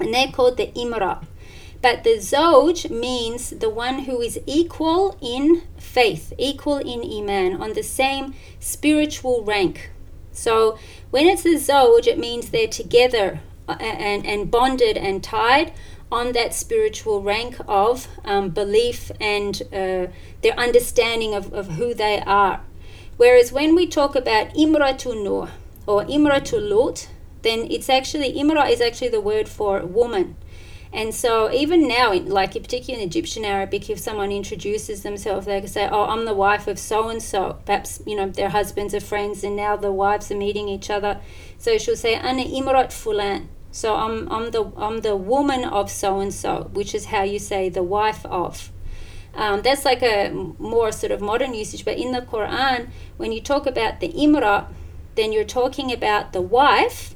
[0.00, 1.24] And they're called the Imra.
[1.82, 7.74] But the Zoj means the one who is equal in faith, equal in Iman, on
[7.74, 9.90] the same spiritual rank.
[10.32, 10.78] So
[11.10, 15.72] when it's the Zoj, it means they're together uh, and, and bonded and tied
[16.10, 20.06] on that spiritual rank of um, belief and uh,
[20.42, 22.60] their understanding of, of who they are.
[23.16, 25.48] Whereas when we talk about Imratu Nuh
[25.86, 27.08] or Imratu Lut,
[27.42, 30.36] then it's actually, Imra is actually the word for woman.
[30.96, 35.68] And so even now, like particularly in Egyptian Arabic, if someone introduces themselves, they can
[35.68, 39.00] say, "Oh, I'm the wife of so and so." Perhaps you know their husbands are
[39.00, 41.20] friends, and now the wives are meeting each other.
[41.58, 46.18] So she'll say, "Ana imrat fulan." So I'm I'm the I'm the woman of so
[46.18, 48.72] and so, which is how you say the wife of.
[49.34, 51.84] Um, that's like a more sort of modern usage.
[51.84, 54.68] But in the Quran, when you talk about the imra,
[55.14, 57.15] then you're talking about the wife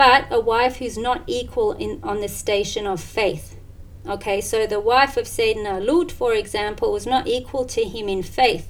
[0.00, 3.60] but a wife who's not equal in on the station of faith.
[4.08, 8.22] Okay, so the wife of Sayyidina Lut, for example, was not equal to him in
[8.22, 8.66] faith.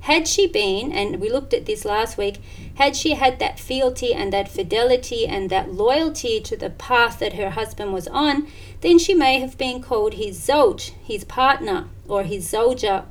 [0.00, 2.42] Had she been, and we looked at this last week,
[2.74, 7.32] had she had that fealty and that fidelity and that loyalty to the path that
[7.32, 8.46] her husband was on,
[8.82, 13.06] then she may have been called his zoj, his partner, or his zoja.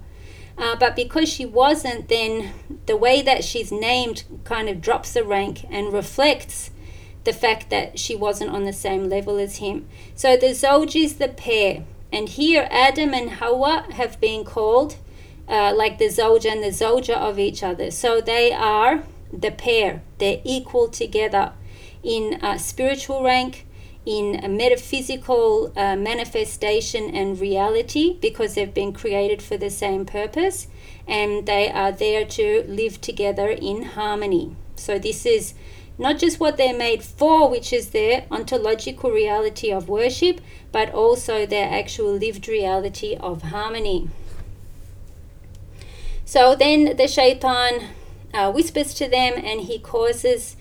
[0.56, 2.54] Uh, but because she wasn't, then
[2.86, 6.70] the way that she's named kind of drops the rank and reflects
[7.26, 9.88] the fact that she wasn't on the same level as him.
[10.16, 11.84] So the Zoj is the pair.
[12.12, 14.98] And here Adam and Hawa have been called
[15.48, 17.92] uh, like the Zoj and the Zoja of each other.
[17.92, 20.02] So they are the pair.
[20.18, 21.54] They're equal together
[22.04, 23.66] in uh, spiritual rank,
[24.06, 30.68] in a metaphysical uh, manifestation and reality because they've been created for the same purpose
[31.08, 34.56] and they are there to live together in harmony.
[34.76, 35.56] So this is
[35.98, 41.46] not just what they're made for, which is their ontological reality of worship, but also
[41.46, 44.10] their actual lived reality of harmony.
[46.26, 47.90] So then the shaitan
[48.34, 50.58] uh, whispers to them and he causes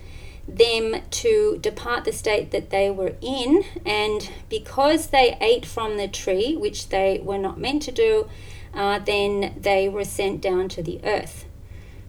[0.47, 3.63] them to depart the state that they were in.
[3.85, 8.29] And because they ate from the tree, which they were not meant to do,
[8.73, 11.45] uh, then they were sent down to the earth.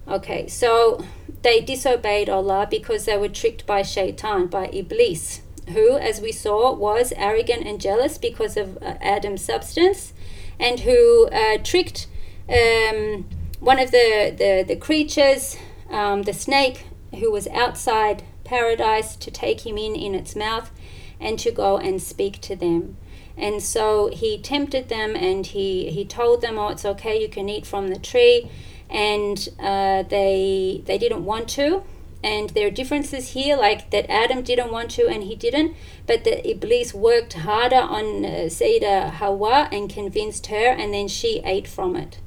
[0.09, 1.05] Okay, so
[1.43, 5.41] they disobeyed Allah because they were tricked by shaitan, by Iblis,
[5.71, 10.13] who, as we saw, was arrogant and jealous because of uh, Adam's substance,
[10.61, 12.07] and who uh, tricked
[12.49, 13.27] um,
[13.59, 15.57] one of the, the, the creatures,
[15.91, 16.87] um, the snake,
[17.19, 20.71] who was outside paradise, to take him in in its mouth
[21.19, 22.97] and to go and speak to them.
[23.37, 27.49] And so he tempted them and he, he told them, Oh, it's okay, you can
[27.49, 28.51] eat from the tree
[28.91, 31.83] and uh, they they didn't want to
[32.23, 35.75] and there are differences here like that adam didn't want to and he didn't
[36.07, 41.69] but that iblis worked harder on uh, hawa and convinced her and then she ate
[41.69, 42.19] from it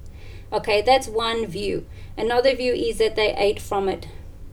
[0.51, 1.85] Okay, that's one view.
[2.17, 4.07] Another view is that they ate from it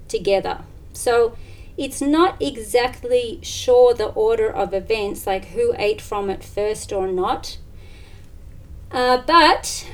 [0.09, 0.61] together.
[0.92, 1.36] So
[1.78, 7.09] it's not exactly sure the order of events, like who ate from it first or
[7.09, 7.57] not.
[8.90, 9.86] Uh, but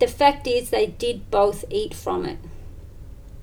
[0.00, 2.38] the fact is, they did both eat from it.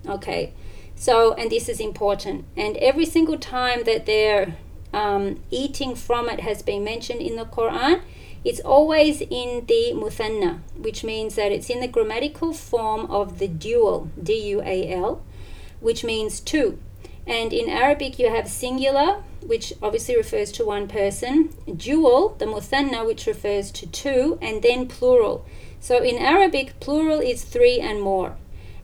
[0.05, 0.53] Okay,
[0.95, 2.45] so, and this is important.
[2.55, 4.57] And every single time that they're
[4.93, 8.01] um, eating from it has been mentioned in the Quran,
[8.43, 13.47] it's always in the muthanna, which means that it's in the grammatical form of the
[13.47, 15.21] dual, D U A L,
[15.81, 16.79] which means two.
[17.25, 23.05] And in Arabic, you have singular, which obviously refers to one person, dual, the muthanna,
[23.05, 25.45] which refers to two, and then plural.
[25.79, 28.35] So in Arabic, plural is three and more.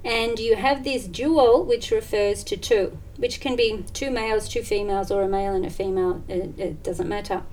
[0.05, 4.61] And you have this dual, which refers to two, which can be two males, two
[4.63, 7.43] females, or a male and a female, it, it doesn't matter.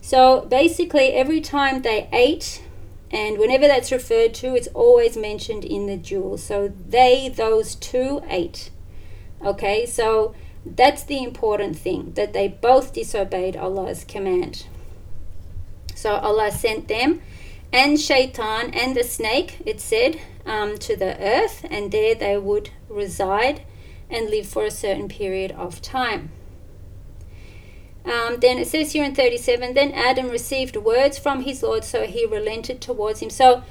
[0.00, 2.62] So basically, every time they ate,
[3.10, 6.38] and whenever that's referred to, it's always mentioned in the dual.
[6.38, 8.70] So they, those two, ate.
[9.44, 10.34] Okay, so
[10.64, 14.66] that's the important thing that they both disobeyed Allah's command.
[15.94, 17.20] So Allah sent them
[17.72, 22.70] and Shaitan and the snake, it said, um, to the earth, and there they would
[22.88, 23.62] reside
[24.08, 26.30] and live for a certain period of time.
[28.04, 32.06] Um, then it says here in 37 then Adam received words from his Lord, so
[32.06, 33.30] he relented towards him.
[33.30, 33.62] So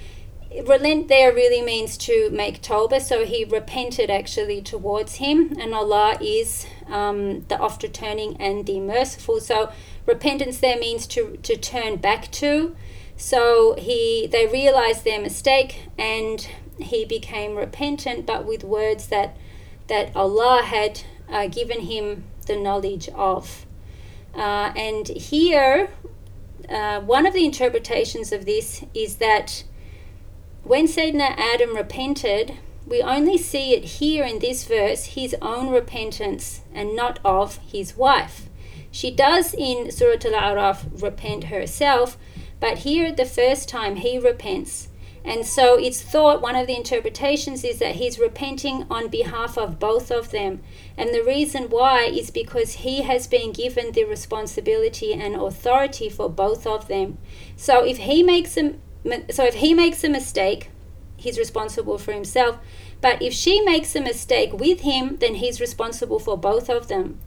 [0.65, 6.17] relent there really means to make tawbah so he repented actually towards him and allah
[6.19, 9.71] is um, the oft returning and the merciful so
[10.07, 12.75] repentance there means to, to turn back to
[13.19, 16.47] so he they realized their mistake and
[16.79, 19.35] he became repentant but with words that
[19.87, 23.65] that allah had uh, given him the knowledge of
[24.35, 25.89] uh, and here
[26.69, 29.63] uh, one of the interpretations of this is that
[30.63, 32.53] when Sayyidina Adam repented,
[32.85, 37.97] we only see it here in this verse, his own repentance and not of his
[37.97, 38.49] wife.
[38.91, 42.17] She does in Surah Al Araf repent herself,
[42.59, 44.89] but here the first time he repents.
[45.23, 49.79] And so it's thought one of the interpretations is that he's repenting on behalf of
[49.79, 50.61] both of them.
[50.97, 56.29] And the reason why is because he has been given the responsibility and authority for
[56.29, 57.17] both of them.
[57.57, 58.75] So if he makes a
[59.31, 60.71] so if he makes a mistake,
[61.15, 62.57] he's responsible for himself.
[63.01, 67.19] But if she makes a mistake with him, then he's responsible for both of them.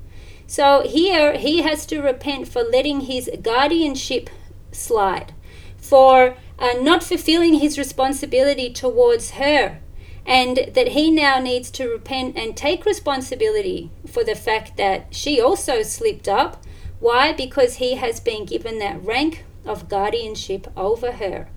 [0.46, 4.28] So here he has to repent for letting his guardianship
[4.72, 5.32] slide,
[5.76, 9.80] for uh, not fulfilling his responsibility towards her,
[10.24, 15.40] and that he now needs to repent and take responsibility for the fact that she
[15.40, 16.62] also slipped up.
[17.00, 17.32] Why?
[17.32, 21.48] Because he has been given that rank of guardianship over her.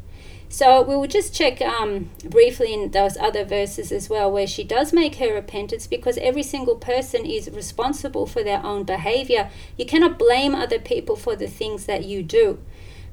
[0.48, 4.64] So we will just check um, briefly in those other verses as well, where she
[4.64, 9.50] does make her repentance because every single person is responsible for their own behavior.
[9.78, 12.60] You cannot blame other people for the things that you do,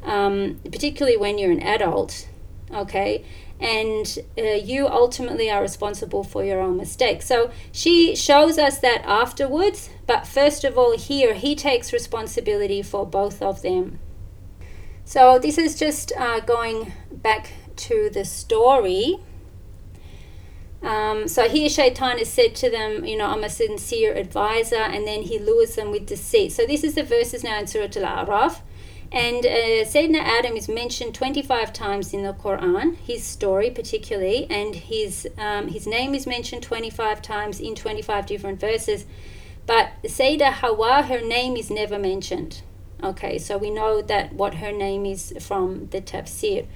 [0.05, 2.29] um, particularly when you're an adult,
[2.73, 3.25] okay?
[3.61, 7.27] And uh, you ultimately are responsible for your own mistakes.
[7.27, 13.07] So she shows us that afterwards, but first of all, here he takes responsibility for
[13.07, 14.01] both of them.
[15.05, 19.19] So this is just uh, going back to the story.
[20.83, 25.07] Um, so here Shaitan has said to them, you know, I'm a sincere advisor, and
[25.07, 26.53] then he lures them with deceit.
[26.53, 28.61] So this is the verses now in Surah Al-Araf.
[29.13, 34.75] And uh, Sayyidina Adam is mentioned 25 times in the Quran, his story particularly, and
[34.75, 39.05] his, um, his name is mentioned 25 times in 25 different verses.
[39.67, 42.63] But Sayyidah Hawa, her name is never mentioned.
[43.03, 46.67] Okay, so we know that what her name is from the tafsir.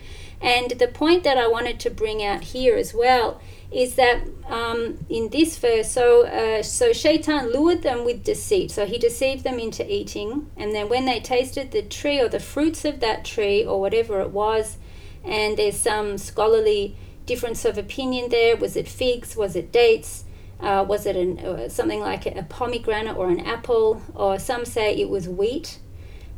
[0.41, 3.41] And the point that I wanted to bring out here as well
[3.73, 8.71] is that um, in this verse, so uh, so Shaitan lured them with deceit.
[8.71, 12.41] So he deceived them into eating, and then when they tasted the tree or the
[12.41, 14.77] fruits of that tree or whatever it was,
[15.25, 18.57] and there's some scholarly difference of opinion there.
[18.57, 19.37] Was it figs?
[19.37, 20.25] Was it dates?
[20.61, 24.01] Uh, was it an, uh, something like a pomegranate or an apple?
[24.15, 25.81] Or some say it was wheat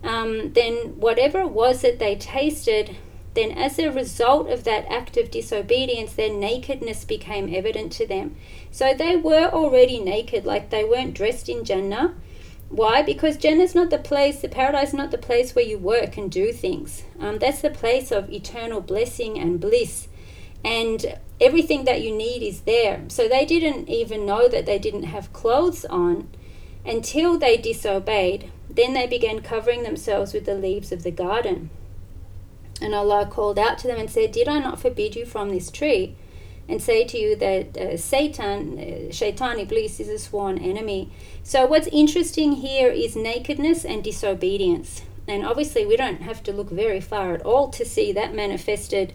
[0.02, 2.96] um, then whatever it was that they tasted,
[3.38, 8.34] then as a result of that act of disobedience, their nakedness became evident to them.
[8.72, 12.16] So they were already naked, like they weren't dressed in Jannah.
[12.68, 13.02] Why?
[13.02, 16.30] Because Jannah's not the place, the paradise is not the place where you work and
[16.30, 17.04] do things.
[17.20, 20.08] Um, that's the place of eternal blessing and bliss.
[20.64, 23.04] And everything that you need is there.
[23.06, 26.28] So they didn't even know that they didn't have clothes on
[26.84, 28.50] until they disobeyed.
[28.68, 31.70] Then they began covering themselves with the leaves of the garden.
[32.80, 35.70] And Allah called out to them and said, Did I not forbid you from this
[35.70, 36.16] tree?
[36.68, 41.10] and say to you that uh, Satan, uh, Shaitan Iblis, is a sworn enemy.
[41.42, 45.02] So, what's interesting here is nakedness and disobedience.
[45.26, 49.14] And obviously, we don't have to look very far at all to see that manifested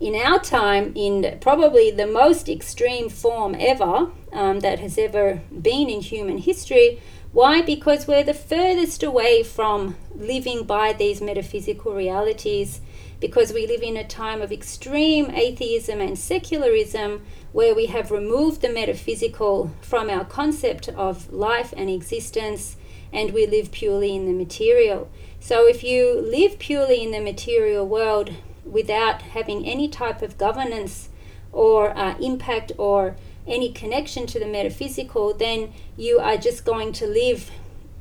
[0.00, 5.88] in our time in probably the most extreme form ever um, that has ever been
[5.88, 7.00] in human history.
[7.32, 7.62] Why?
[7.62, 12.80] Because we're the furthest away from living by these metaphysical realities
[13.22, 18.60] because we live in a time of extreme atheism and secularism where we have removed
[18.60, 22.76] the metaphysical from our concept of life and existence
[23.12, 25.08] and we live purely in the material.
[25.38, 28.32] So if you live purely in the material world
[28.64, 31.08] without having any type of governance
[31.52, 33.14] or uh, impact or
[33.46, 37.52] any connection to the metaphysical, then you are just going to live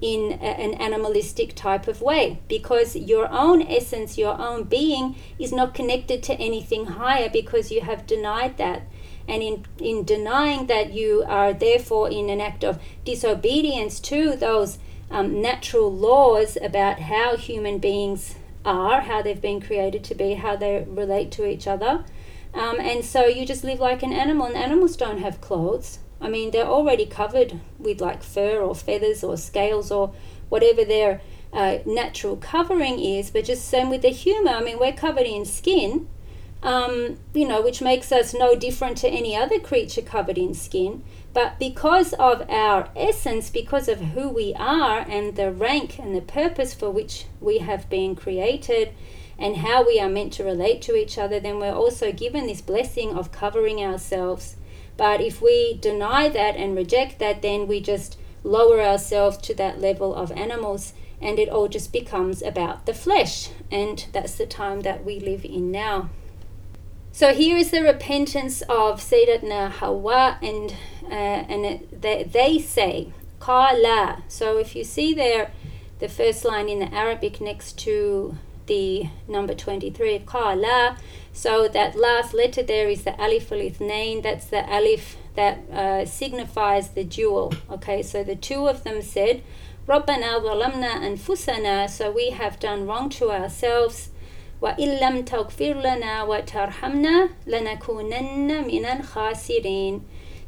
[0.02, 5.54] in a, an animalistic type of way because your own essence, your own being is
[5.54, 8.82] not connected to anything higher because you have denied that.
[9.28, 14.80] And in, in denying that, you are therefore in an act of disobedience to those
[15.12, 18.36] um, natural laws about how human beings
[18.66, 22.04] are, how they've been created to be, how they relate to each other.
[22.54, 26.00] Um, and so you just live like an animal, and animals don't have clothes.
[26.22, 30.14] I mean, they're already covered with like fur or feathers or scales or
[30.50, 34.54] whatever their uh, natural covering is, but just same with the human.
[34.54, 36.08] I mean, we're covered in skin,
[36.62, 41.04] um, you know, which makes us no different to any other creature covered in skin.
[41.34, 46.22] But because of our essence, because of who we are and the rank and the
[46.22, 48.94] purpose for which we have been created,
[49.40, 52.62] and how we are meant to relate to each other, then we're also given this
[52.62, 54.56] blessing of covering ourselves
[55.02, 59.82] but if we deny that and reject that, then we just lower ourselves to that
[59.82, 63.50] level of animals and it all just becomes about the flesh.
[63.72, 66.12] And that's the time that we live in now.
[67.12, 70.76] So here is the repentance of Sayyidatna Hawa, and
[71.06, 74.22] uh, and it, they, they say Qala.
[74.28, 75.50] So if you see there,
[75.98, 78.38] the first line in the Arabic next to
[78.68, 80.98] the number 23, qala.
[81.34, 84.22] So that last letter there is the alif alif nain.
[84.22, 87.54] That's the alif that uh, signifies the dual.
[87.70, 89.44] Okay, so the two of them said,
[89.88, 94.10] رَبَّنَا anfusana, So we have done wrong to ourselves.
[94.60, 97.30] Wa وَإِن لَمْ تَغْفِرْ لَنَا وَتَرْحَمْنَا
[98.68, 100.02] min al khasirin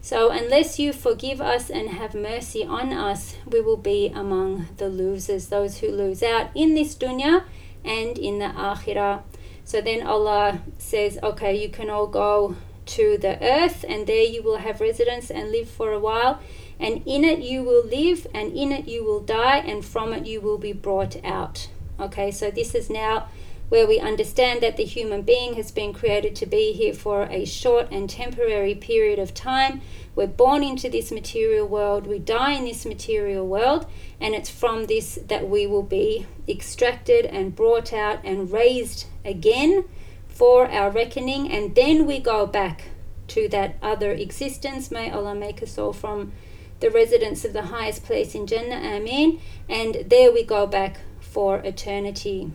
[0.03, 4.89] so, unless you forgive us and have mercy on us, we will be among the
[4.89, 7.45] losers, those who lose out in this dunya
[7.85, 9.21] and in the akhirah.
[9.65, 12.55] So then Allah says, okay, you can all go
[12.85, 16.39] to the earth, and there you will have residence and live for a while.
[16.79, 20.25] And in it you will live, and in it you will die, and from it
[20.25, 21.69] you will be brought out.
[21.99, 23.27] Okay, so this is now
[23.69, 27.45] where we understand that the human being has been created to be here for a
[27.45, 29.81] short and temporary period of time.
[30.15, 33.87] We're born into this material world, we die in this material world,
[34.21, 39.85] and it's from this that we will be extracted and brought out and raised again
[40.27, 42.89] for our reckoning, and then we go back
[43.27, 44.91] to that other existence.
[44.91, 46.31] May Allah make us all from
[46.79, 49.39] the residents of the highest place in Jannah, Amen.
[49.69, 52.51] And there we go back for eternity.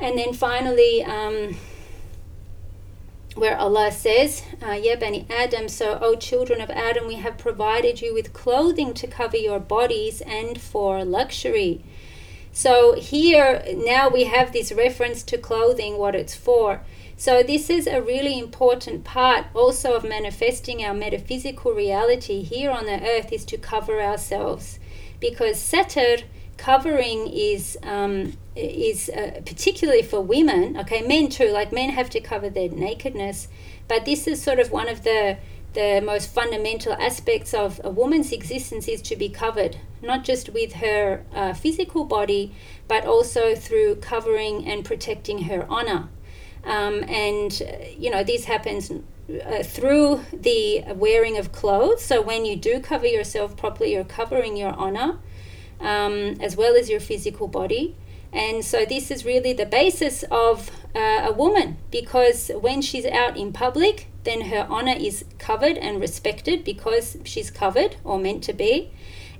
[0.00, 1.56] And then finally, um,
[3.36, 8.00] where Allah says, uh, Ya Bani Adam, so, O children of Adam, we have provided
[8.00, 11.84] you with clothing to cover your bodies and for luxury.
[12.52, 16.80] So here now we have this reference to clothing, what it's for.
[17.18, 22.86] So this is a really important part also of manifesting our metaphysical reality here on
[22.86, 24.78] the earth is to cover ourselves,
[25.20, 26.22] because satar
[26.56, 30.76] covering is um, is uh, particularly for women.
[30.76, 31.50] Okay, men too.
[31.50, 33.48] Like men have to cover their nakedness,
[33.88, 35.38] but this is sort of one of the
[35.76, 40.72] the most fundamental aspects of a woman's existence is to be covered, not just with
[40.74, 42.54] her uh, physical body,
[42.88, 46.08] but also through covering and protecting her honor.
[46.64, 52.02] Um, and, uh, you know, this happens uh, through the wearing of clothes.
[52.02, 55.18] So when you do cover yourself properly, you're covering your honor
[55.80, 57.96] um, as well as your physical body.
[58.32, 63.36] And so this is really the basis of uh, a woman because when she's out
[63.36, 68.52] in public, then her honor is covered and respected because she's covered or meant to
[68.52, 68.90] be.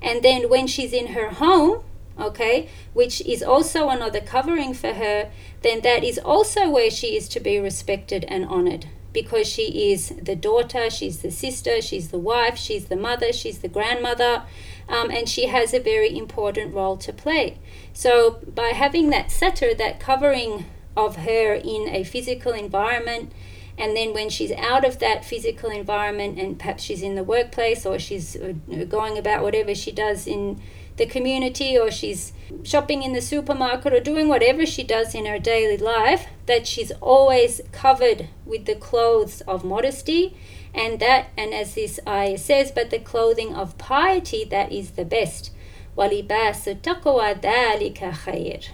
[0.00, 1.82] And then when she's in her home,
[2.18, 5.30] okay, which is also another covering for her,
[5.62, 10.12] then that is also where she is to be respected and honored because she is
[10.22, 14.42] the daughter, she's the sister, she's the wife, she's the mother, she's the grandmother,
[14.88, 17.58] um, and she has a very important role to play.
[17.92, 20.66] So, by having that satar, that covering
[20.96, 23.32] of her in a physical environment,
[23.78, 27.84] And then when she's out of that physical environment and perhaps she's in the workplace
[27.84, 28.54] or she's uh,
[28.88, 30.60] going about whatever she does in
[30.96, 32.32] the community or she's
[32.62, 36.90] shopping in the supermarket or doing whatever she does in her daily life, that she's
[37.02, 40.34] always covered with the clothes of modesty
[40.76, 45.04] and that and as this ayah says but the clothing of piety that is the
[45.04, 45.50] best
[45.96, 48.70] walibasu taqwa dhalika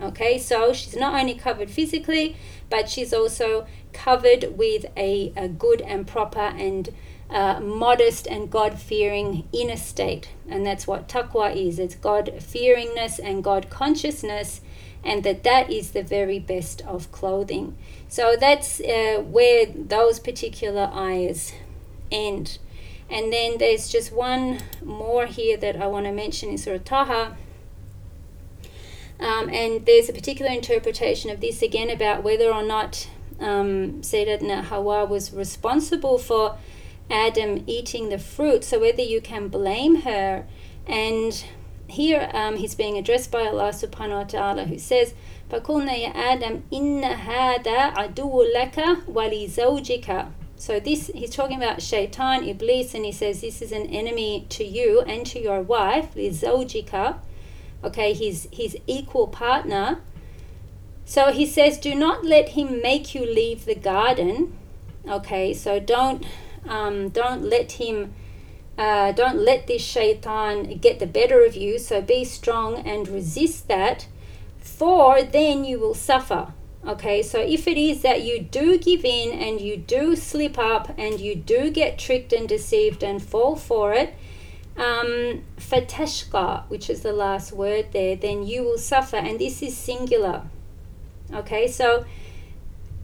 [0.00, 2.36] okay so she's not only covered physically
[2.70, 6.90] but she's also covered with a, a good and proper and
[7.30, 10.30] uh, modest and God fearing inner state.
[10.48, 14.60] And that's what taqwa is it's God fearingness and God consciousness,
[15.04, 17.76] and that that is the very best of clothing.
[18.08, 21.52] So that's uh, where those particular eyes
[22.10, 22.58] end.
[23.10, 27.36] And then there's just one more here that I want to mention in Surah Taha
[29.20, 33.08] um, and there's a particular interpretation of this again about whether or not
[33.40, 36.56] um, Hawa was responsible for
[37.10, 38.62] Adam eating the fruit.
[38.62, 40.46] So whether you can blame her.
[40.86, 41.44] And
[41.88, 45.14] here um, he's being addressed by Allah subhanahu wa ta'ala who says,
[45.49, 52.93] فَقُلْنَا يَا آدَمْ إِنَّ هَذَا عَدُوٌّ لَكَ وَلِزَوْجِكَ so this he's talking about shaitan, iblis,
[52.93, 57.17] and he says this is an enemy to you and to your wife, lizawjika
[57.83, 59.99] okay, his, his equal partner.
[61.05, 64.57] So he says, do not let him make you leave the garden.
[65.07, 66.25] Okay, so don't
[66.67, 68.13] um, don't let him
[68.77, 71.77] uh, don't let this shaitan get the better of you.
[71.77, 74.07] So be strong and resist that,
[74.68, 76.52] for then you will suffer.
[76.86, 80.94] Okay, so if it is that you do give in and you do slip up
[80.96, 84.14] and you do get tricked and deceived and fall for it,
[84.76, 89.76] um, fatashqa, which is the last word there, then you will suffer, and this is
[89.76, 90.42] singular.
[91.34, 92.06] Okay, so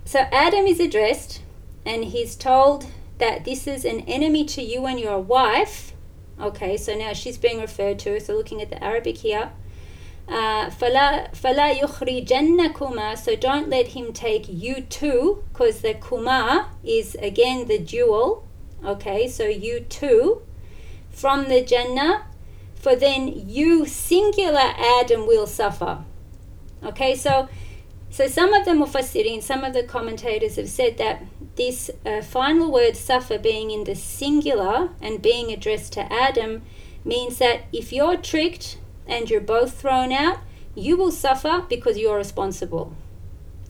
[0.05, 1.43] so Adam is addressed,
[1.85, 2.87] and he's told
[3.19, 5.93] that this is an enemy to you and your wife.
[6.41, 8.21] Okay, so now she's being referred to.
[8.21, 9.51] So looking at the Arabic here.
[10.28, 17.16] Uh, فلا فلا يخرجنكما so don't let him take you too because the kuma is
[17.16, 18.48] again the dual
[18.86, 20.44] okay so you too
[21.20, 22.24] from the Jannah,
[22.76, 26.06] for then you, singular Adam, will suffer.
[26.82, 27.50] Okay, so
[28.10, 31.24] so some of the Mufassirin, some of the commentators have said that
[31.58, 36.62] this uh, final word suffer being in the singular and being addressed to Adam
[37.04, 40.39] means that if you're tricked and you're both thrown out,
[40.75, 42.95] you will suffer because you're responsible.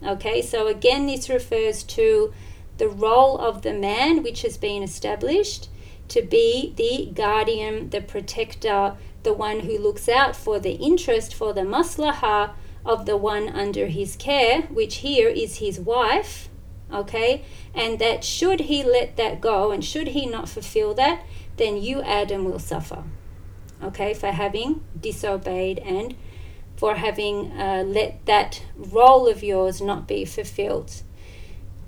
[0.02, 2.32] Okay, so again, this refers to
[2.78, 5.68] the role of the man which has been established
[6.08, 11.52] to be the guardian, the protector, the one who looks out for the interest, for
[11.52, 12.50] the maslaha
[12.84, 16.48] of the one under his care, which here is his wife,
[16.92, 17.44] okay?
[17.74, 21.24] And that should he let that go and should he not fulfill that,
[21.56, 23.04] then you, Adam, will suffer,
[23.84, 26.14] okay, for having disobeyed and
[26.76, 31.02] for having uh, let that role of yours not be fulfilled.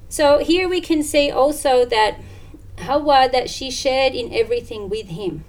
[0.09, 2.21] So here we can see also that
[2.81, 5.45] Hawa that she shared in everything with him.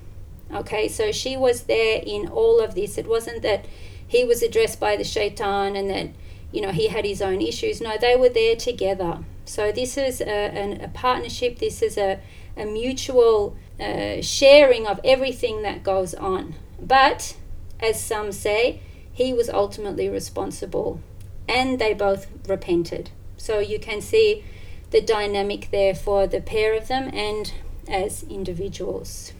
[0.51, 2.97] Okay, so she was there in all of this.
[2.97, 3.65] It wasn't that
[4.07, 6.09] he was addressed by the shaitan and that,
[6.51, 7.81] you know, he had his own issues.
[7.81, 9.19] No, they were there together.
[9.45, 12.19] So this is a, a, a partnership, this is a,
[12.55, 16.55] a mutual uh, sharing of everything that goes on.
[16.79, 17.35] But,
[17.79, 20.99] as some say, he was ultimately responsible
[21.47, 23.09] and they both repented.
[23.37, 24.43] So you can see
[24.91, 27.53] the dynamic there for the pair of them and
[27.87, 29.33] as individuals.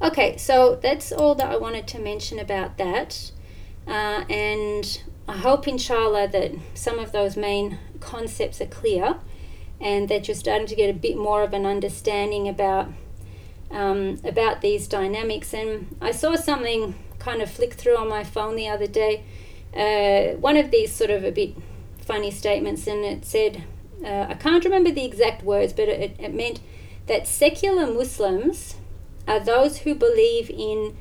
[0.00, 3.32] Okay, so that's all that I wanted to mention about that.
[3.86, 9.16] Uh, and I hope, inshallah, that some of those main concepts are clear
[9.80, 12.88] and that you're starting to get a bit more of an understanding about
[13.70, 15.52] um, about these dynamics.
[15.52, 19.24] And I saw something kind of flick through on my phone the other day.
[19.74, 21.54] Uh, one of these sort of a bit
[22.00, 23.64] funny statements, and it said,
[24.02, 26.60] uh, I can't remember the exact words, but it, it meant
[27.06, 28.76] that secular Muslims
[29.26, 30.96] are those who believe in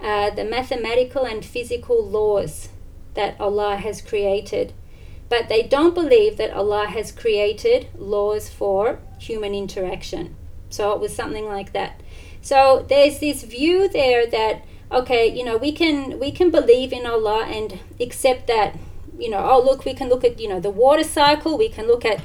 [0.00, 2.68] uh, the mathematical and physical laws
[3.14, 4.72] that Allah has created,
[5.30, 10.36] but they don't believe that Allah has created laws for human interaction.
[10.68, 12.02] So it was something like that.
[12.42, 17.06] So there's this view there that okay, you know, we can we can believe in
[17.06, 18.76] Allah and accept that
[19.20, 21.86] you know, oh, look, we can look at, you know, the water cycle, we can
[21.86, 22.22] look at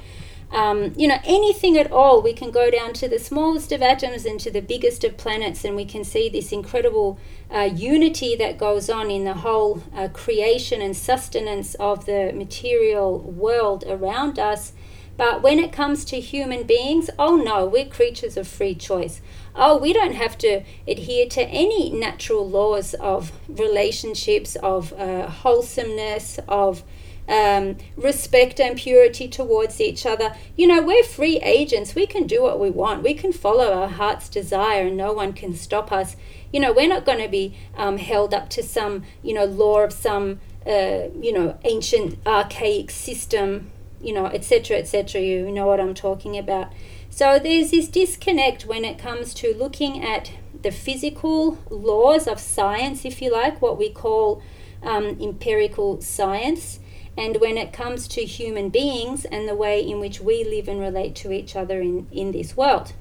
[0.51, 2.21] um, you know, anything at all.
[2.21, 5.65] We can go down to the smallest of atoms and to the biggest of planets,
[5.65, 7.19] and we can see this incredible
[7.53, 13.19] uh, unity that goes on in the whole uh, creation and sustenance of the material
[13.19, 14.73] world around us.
[15.17, 19.21] But when it comes to human beings, oh no, we're creatures of free choice.
[19.55, 26.39] Oh, we don't have to adhere to any natural laws of relationships, of uh, wholesomeness,
[26.49, 26.83] of
[27.27, 30.35] um, respect and purity towards each other.
[30.55, 31.95] You know, we're free agents.
[31.95, 33.03] We can do what we want.
[33.03, 36.15] We can follow our heart's desire, and no one can stop us.
[36.51, 39.81] You know, we're not going to be um, held up to some, you know, law
[39.81, 43.71] of some, uh, you know, ancient archaic system,
[44.01, 45.21] you know, etc., etc.
[45.21, 46.71] You know what I'm talking about.
[47.09, 53.05] So there's this disconnect when it comes to looking at the physical laws of science,
[53.05, 54.41] if you like, what we call
[54.83, 56.79] um, empirical science
[57.17, 60.79] and when it comes to human beings and the way in which we live and
[60.79, 62.93] relate to each other in, in this world.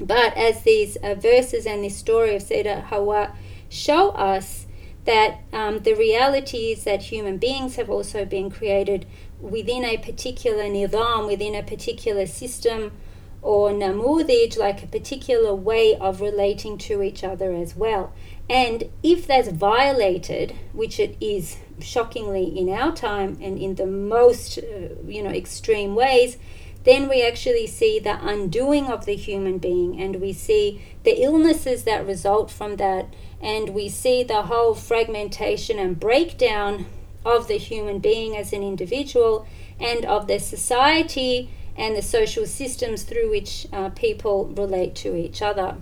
[0.00, 3.32] But as these uh, verses and this story of Sayyidah Hawa
[3.68, 4.66] show us,
[5.04, 9.06] that um, the reality is that human beings have also been created
[9.40, 12.92] within a particular nidam, within a particular system
[13.40, 18.12] or namudij, like a particular way of relating to each other as well.
[18.50, 24.58] And if that's violated, which it is shockingly in our time and in the most,
[24.58, 26.36] uh, you know, extreme ways,
[26.84, 31.84] then we actually see the undoing of the human being and we see the illnesses
[31.84, 33.06] that result from that
[33.40, 36.86] and we see the whole fragmentation and breakdown
[37.24, 39.46] of the human being as an individual
[39.78, 45.42] and of the society and the social systems through which uh, people relate to each
[45.42, 45.76] other.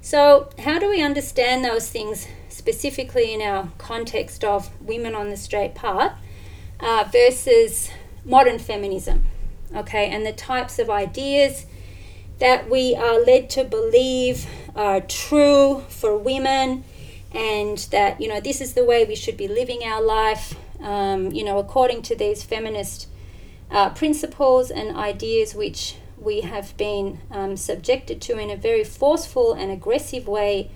[0.00, 2.26] So, how do we understand those things
[2.62, 6.16] specifically in our context of women on the straight path
[6.78, 7.90] uh, versus
[8.24, 9.24] modern feminism?
[9.74, 11.66] Okay, and the types of ideas
[12.38, 14.46] that we are led to believe
[14.76, 16.84] are true for women,
[17.32, 20.54] and that you know this is the way we should be living our life.
[20.80, 23.08] Um, you know, according to these feminist
[23.72, 29.52] uh, principles and ideas which we have been um, subjected to in a very forceful
[29.52, 30.70] and aggressive way,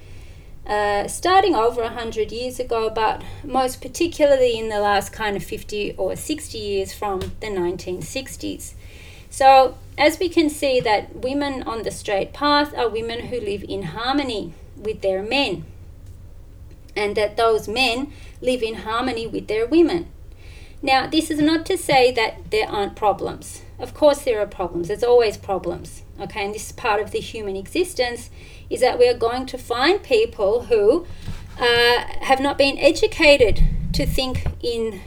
[0.66, 5.94] uh, starting over 100 years ago, but most particularly in the last kind of 50
[5.96, 8.74] or 60 years from the 1960s.
[9.30, 13.64] So, as we can see, that women on the straight path are women who live
[13.68, 15.64] in harmony with their men,
[16.96, 20.08] and that those men live in harmony with their women.
[20.82, 23.62] Now, this is not to say that there aren't problems.
[23.78, 24.88] Of course, there are problems.
[24.88, 26.02] There's always problems.
[26.20, 28.30] Okay, and this is part of the human existence
[28.68, 31.06] is that we are going to find people who
[31.58, 33.62] uh, have not been educated
[33.92, 35.00] to think in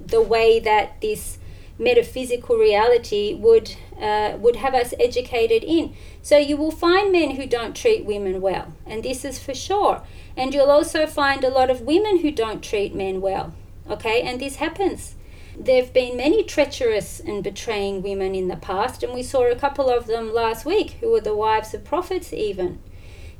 [0.00, 1.38] the way that this
[1.78, 5.94] metaphysical reality would uh, would have us educated in.
[6.22, 10.02] So you will find men who don't treat women well, and this is for sure.
[10.36, 13.54] And you'll also find a lot of women who don't treat men well.
[13.88, 15.14] Okay, and this happens.
[15.58, 19.56] There have been many treacherous and betraying women in the past, and we saw a
[19.56, 22.78] couple of them last week who were the wives of prophets, even.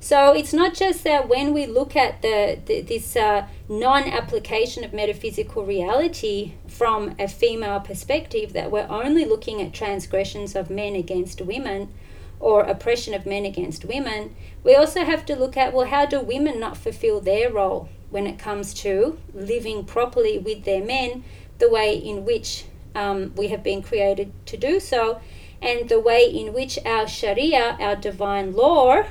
[0.06, 4.92] So it's not just that when we look at the, the this uh, non-application of
[4.92, 11.40] metaphysical reality from a female perspective that we're only looking at transgressions of men against
[11.40, 11.92] women
[12.38, 14.36] or oppression of men against women.
[14.62, 18.28] We also have to look at well, how do women not fulfill their role when
[18.28, 21.24] it comes to living properly with their men
[21.58, 25.20] the way in which um, we have been created to do so,
[25.60, 29.02] and the way in which our Sharia, our divine law,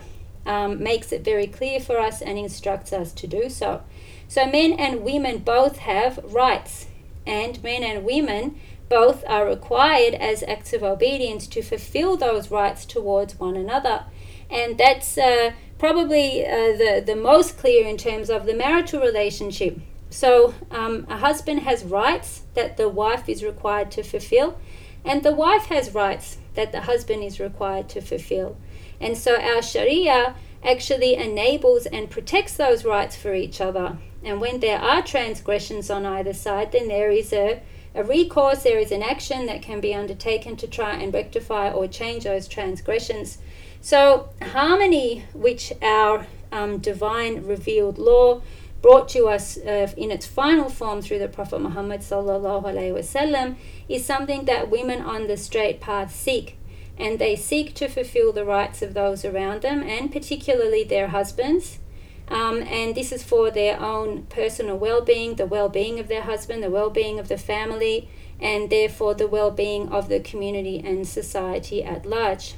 [0.45, 3.81] um, makes it very clear for us and instructs us to do so.
[4.27, 6.87] So, men and women both have rights,
[7.25, 12.85] and men and women both are required as acts of obedience to fulfill those rights
[12.85, 14.05] towards one another.
[14.49, 19.79] And that's uh, probably uh, the, the most clear in terms of the marital relationship.
[20.09, 24.57] So, um, a husband has rights that the wife is required to fulfill,
[25.03, 28.57] and the wife has rights that the husband is required to fulfill.
[28.99, 33.97] And so, our Sharia actually enables and protects those rights for each other.
[34.23, 37.61] And when there are transgressions on either side, then there is a,
[37.93, 41.87] a recourse, there is an action that can be undertaken to try and rectify or
[41.87, 43.37] change those transgressions.
[43.81, 48.41] So, harmony, which our um, divine revealed law
[48.81, 53.55] brought to us uh, in its final form through the Prophet Muhammad wasallam
[53.89, 56.57] is something that women on the straight path seek
[56.97, 61.79] and they seek to fulfill the rights of those around them and particularly their husbands
[62.27, 66.23] Um, and this is for their own personal well being, the well being of their
[66.23, 70.79] husband, the well being of the family, and therefore the well being of the community
[70.83, 72.55] and society at large.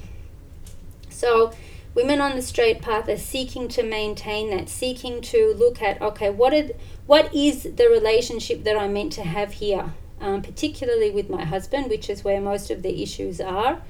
[1.10, 1.52] So,
[1.94, 6.30] women on the straight path are seeking to maintain that, seeking to look at okay,
[6.30, 6.68] what, are,
[7.06, 11.90] what is the relationship that I'm meant to have here, um, particularly with my husband,
[11.90, 13.82] which is where most of the issues are.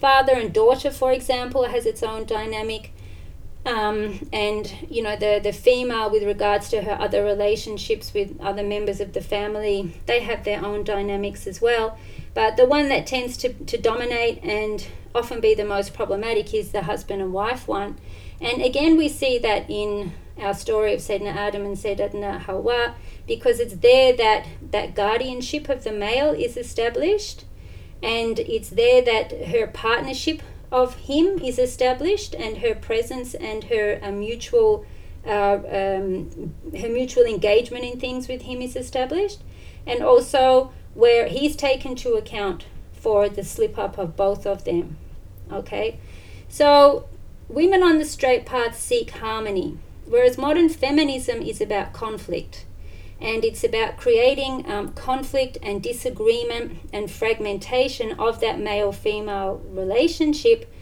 [0.00, 2.92] Father and daughter, for example, has its own dynamic
[3.66, 8.62] um, and you know the the female with regards to her other relationships with other
[8.62, 11.98] members of the family they have their own dynamics as well.
[12.32, 16.70] But the one that tends to, to dominate and often be the most problematic is
[16.70, 17.98] the husband and wife one.
[18.40, 22.94] And again we see that in our story of Sayyidina Adam and Sayyidina Hawa
[23.26, 27.44] because it's there that that guardianship of the male is established
[28.02, 30.42] and it's there that her partnership
[30.72, 34.84] of him is established and her presence and her uh, mutual
[35.26, 39.42] uh, um, her mutual engagement in things with him is established.
[39.86, 44.96] And also where he's taken to account for the slip up of both of them.
[45.52, 45.98] Okay?
[46.48, 47.06] So
[47.48, 49.76] women on the straight path seek harmony
[50.06, 52.64] whereas modern feminism is about conflict
[53.20, 60.72] and it's about creating um, conflict and disagreement and fragmentation of that male female relationship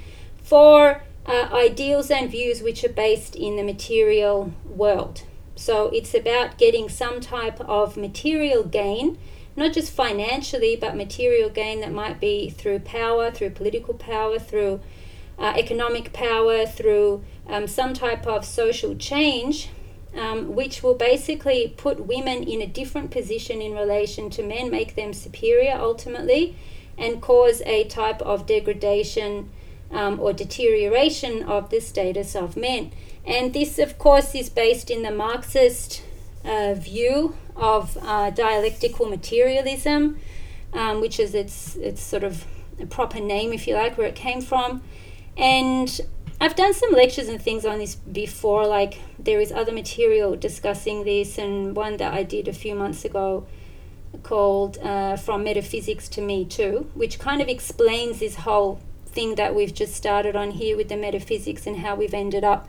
[0.43, 5.23] for uh, ideals and views which are based in the material world.
[5.57, 9.19] So it's about getting some type of material gain,
[9.57, 14.81] not just financially, but material gain that might be through power, through political power, through
[15.37, 19.71] uh, economic power, through um, some type of social change
[20.19, 24.97] um, which will basically put women in a different position in relation to men, make
[24.97, 26.57] them superior ultimately,
[26.99, 29.51] and cause a type of degradation
[29.93, 32.91] um, or deterioration of the status of men.
[33.25, 36.03] And this, of course, is based in the Marxist
[36.45, 40.19] uh, view of uh, dialectical materialism,
[40.73, 42.45] um, which is its, its sort of
[42.91, 44.83] proper name, if you like, where it came from.
[45.37, 46.01] And
[46.41, 51.03] I've done some lectures and things on this before, like there is other material discussing
[51.03, 53.47] this, and one that I did a few months ago
[54.23, 59.55] called uh, From Metaphysics to Me Too, which kind of explains this whole thing that
[59.55, 62.69] we've just started on here with the metaphysics and how we've ended up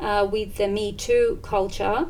[0.00, 2.06] uh, with the Me Too culture.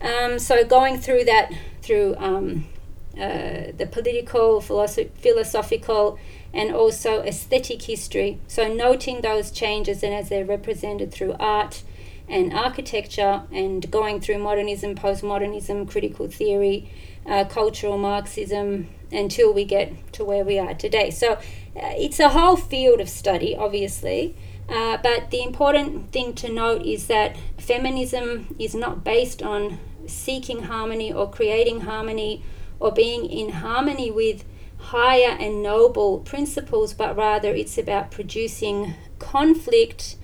[0.00, 2.66] Um, so, going through that through um,
[3.14, 6.18] uh, the political, philosoph- philosophical,
[6.52, 8.40] and also aesthetic history.
[8.46, 11.82] So, noting those changes and as they're represented through art
[12.28, 16.90] and architecture, and going through modernism, postmodernism, critical theory,
[17.26, 21.10] uh, cultural Marxism, until we get to where we are today.
[21.10, 21.38] So, uh,
[21.74, 24.34] it's a whole field of study, obviously.
[24.68, 30.64] Uh, but the important thing to note is that feminism is not based on seeking
[30.64, 32.42] harmony or creating harmony
[32.78, 34.44] or being in harmony with
[34.80, 40.16] higher and noble principles, but rather it's about producing conflict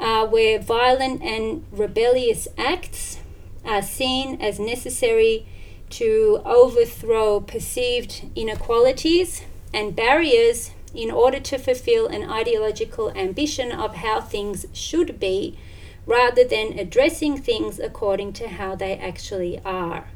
[0.00, 3.18] uh, where violent and rebellious acts
[3.64, 5.46] are seen as necessary
[5.90, 9.42] to overthrow perceived inequalities
[9.74, 15.56] and barriers in order to fulfill an ideological ambition of how things should be
[16.06, 20.06] rather than addressing things according to how they actually are.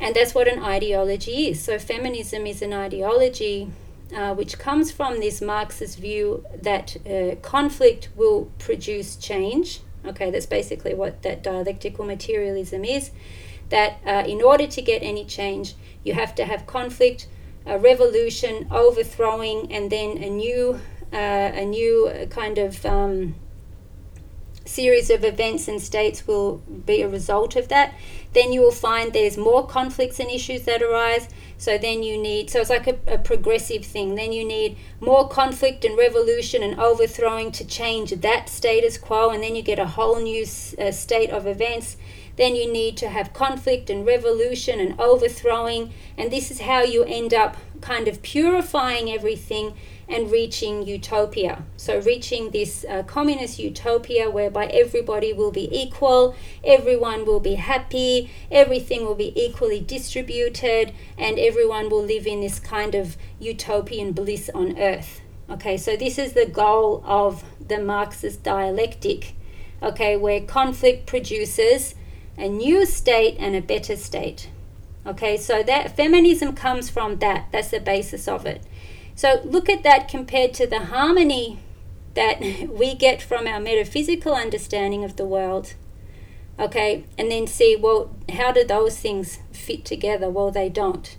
[0.00, 1.62] And that's what an ideology is.
[1.62, 3.70] So, feminism is an ideology
[4.14, 9.80] uh, which comes from this Marxist view that uh, conflict will produce change.
[10.04, 13.10] Okay, that's basically what that dialectical materialism is.
[13.68, 17.28] That uh, in order to get any change, you have to have conflict,
[17.66, 20.80] a revolution, overthrowing, and then a new,
[21.12, 21.16] uh,
[21.54, 23.36] a new kind of um,
[24.64, 27.94] series of events and states will be a result of that.
[28.32, 31.28] Then you will find there's more conflicts and issues that arise.
[31.58, 34.14] So then you need, so it's like a, a progressive thing.
[34.14, 39.42] Then you need more conflict and revolution and overthrowing to change that status quo, and
[39.42, 41.96] then you get a whole new uh, state of events.
[42.36, 47.04] Then you need to have conflict and revolution and overthrowing, and this is how you
[47.04, 49.74] end up kind of purifying everything
[50.10, 51.62] and reaching utopia.
[51.76, 56.34] So, reaching this uh, communist utopia whereby everybody will be equal,
[56.64, 62.58] everyone will be happy, everything will be equally distributed, and everyone will live in this
[62.58, 65.20] kind of utopian bliss on earth.
[65.48, 69.34] Okay, so this is the goal of the Marxist dialectic,
[69.82, 71.94] okay, where conflict produces
[72.36, 74.50] a new state and a better state.
[75.06, 77.48] Okay, so that feminism comes from that.
[77.52, 78.62] That's the basis of it.
[79.20, 81.58] So look at that compared to the harmony
[82.14, 82.40] that
[82.70, 85.74] we get from our metaphysical understanding of the world.
[86.58, 90.30] Okay, and then see, well, how do those things fit together?
[90.30, 91.18] Well, they don't.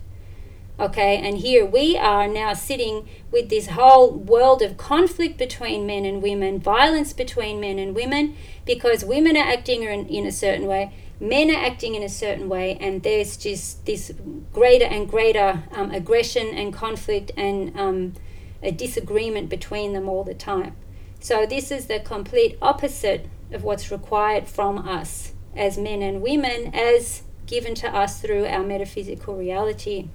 [0.80, 6.04] Okay, and here we are now sitting with this whole world of conflict between men
[6.04, 8.34] and women, violence between men and women,
[8.66, 10.92] because women are acting in, in a certain way,
[11.22, 14.12] men are acting in a certain way, and there's just this
[14.52, 18.12] greater and greater um, aggression and conflict and um,
[18.60, 20.74] a disagreement between them all the time.
[21.20, 26.74] So, this is the complete opposite of what's required from us as men and women,
[26.74, 30.08] as given to us through our metaphysical reality.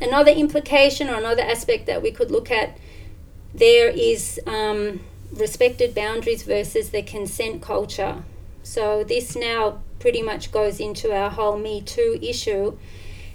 [0.00, 2.76] Another implication or another aspect that we could look at
[3.54, 5.00] there is um,
[5.32, 8.24] respected boundaries versus the consent culture.
[8.64, 12.76] So, this now pretty much goes into our whole Me Too issue.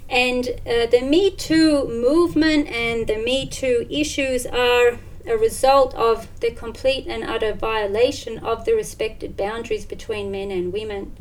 [0.08, 6.28] And uh, the Me Too movement and the Me Too issues are a result of
[6.40, 11.16] the complete and utter violation of the respected boundaries between men and women.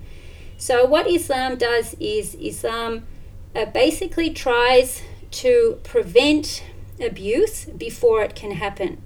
[0.58, 3.08] So, what Islam does is Islam
[3.56, 6.64] uh, basically tries to prevent
[7.00, 9.02] abuse before it can happen.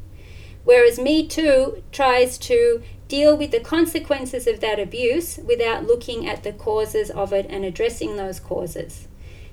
[0.70, 6.44] Whereas Me Too tries to deal with the consequences of that abuse without looking at
[6.44, 9.08] the causes of it and addressing those causes.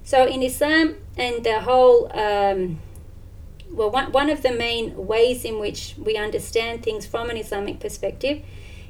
[0.04, 2.80] So, in Islam and the whole um,
[3.72, 7.80] well, one, one of the main ways in which we understand things from an Islamic
[7.80, 8.42] perspective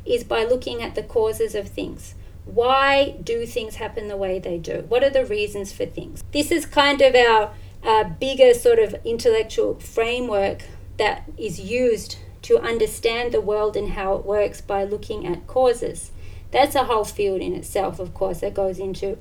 [0.05, 2.17] is by looking at the causes of things.
[2.45, 4.85] Why do things happen the way they do?
[4.89, 6.25] What are the reasons for things?
[6.33, 7.55] This is kind of our
[7.85, 10.65] uh, bigger sort of intellectual framework
[10.99, 16.11] that is used to understand the world and how it works by looking at causes.
[16.51, 19.19] That's a whole field in itself, of course, that goes into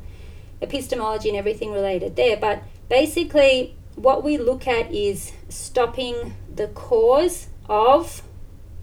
[0.61, 2.37] epistemology and everything related there.
[2.37, 8.21] But basically, what we look at is stopping the cause of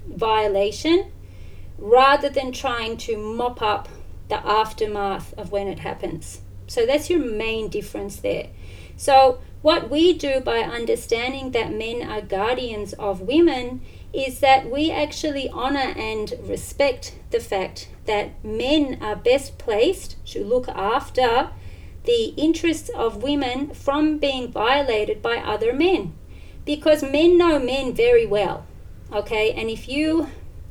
[0.07, 1.13] violation
[1.79, 3.89] rather than trying to mop up
[4.29, 6.41] the aftermath of when it happens.
[6.67, 8.49] So that's your main difference there.
[8.97, 13.81] So, what we do by understanding that men are guardians of women
[14.13, 20.45] is that we actually honor and respect the fact that men are best placed to
[20.45, 21.51] look after
[22.05, 26.13] the interests of women from being violated by other men.
[26.65, 28.67] Because men know men very well
[29.13, 29.53] okay?
[29.53, 30.29] And if you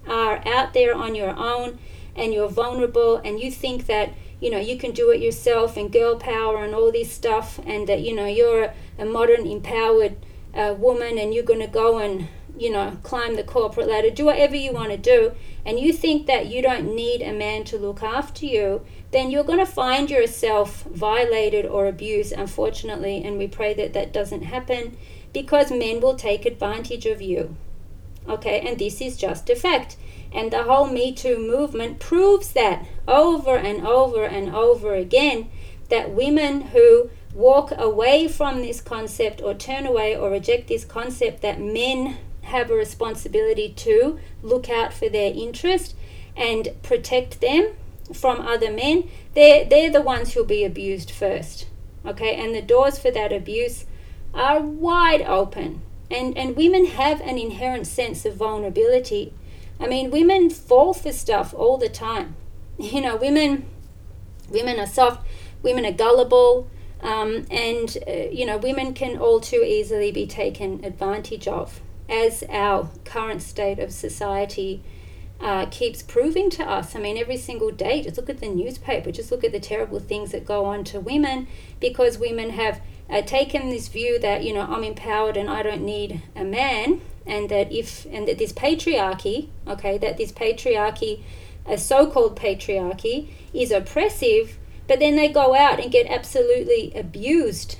[0.08, 1.80] are out there on your own
[2.16, 5.94] and you're vulnerable and you think that you know you can do it yourself and
[5.94, 10.18] girl power and all this stuff and that you know you're a modern empowered
[10.54, 12.28] uh, woman and you're going to go and
[12.58, 15.32] you know climb the corporate ladder do whatever you want to do
[15.66, 18.82] and you think that you don't need a man to look after you
[19.12, 24.14] then you're going to find yourself violated or abused, unfortunately, and we pray that that
[24.14, 24.98] doesn't happen
[25.34, 27.56] because men will take advantage of you.
[28.28, 29.98] Okay, and this is just a fact.
[30.32, 35.50] And the whole Me Too movement proves that over and over and over again
[35.90, 41.42] that women who walk away from this concept or turn away or reject this concept
[41.42, 45.96] that men have a responsibility to look out for their interest
[46.36, 47.74] and protect them
[48.14, 51.68] from other men, they're, they're the ones who'll be abused first.
[52.06, 53.86] Okay, and the doors for that abuse
[54.34, 55.82] are wide open.
[56.10, 59.34] And, and women have an inherent sense of vulnerability.
[59.82, 62.36] I mean, women fall for stuff all the time.
[62.78, 63.66] You know, women,
[64.50, 65.28] women are soft,
[65.62, 66.70] women are gullible,
[67.02, 72.44] um, and uh, you know, women can all too easily be taken advantage of, as
[72.50, 74.84] our current state of society
[75.40, 76.96] uh, keeps proving to us.
[76.96, 80.00] I mean, every single day, just look at the newspaper, just look at the terrible
[80.00, 81.48] things that go on to women
[81.80, 85.84] because women have uh, taken this view that, you know, I'm empowered and I don't
[85.84, 91.24] need a man, and that if, and that this patriarchy, okay, that this patriarchy,
[91.66, 94.58] a so called patriarchy, is oppressive,
[94.88, 97.78] but then they go out and get absolutely abused,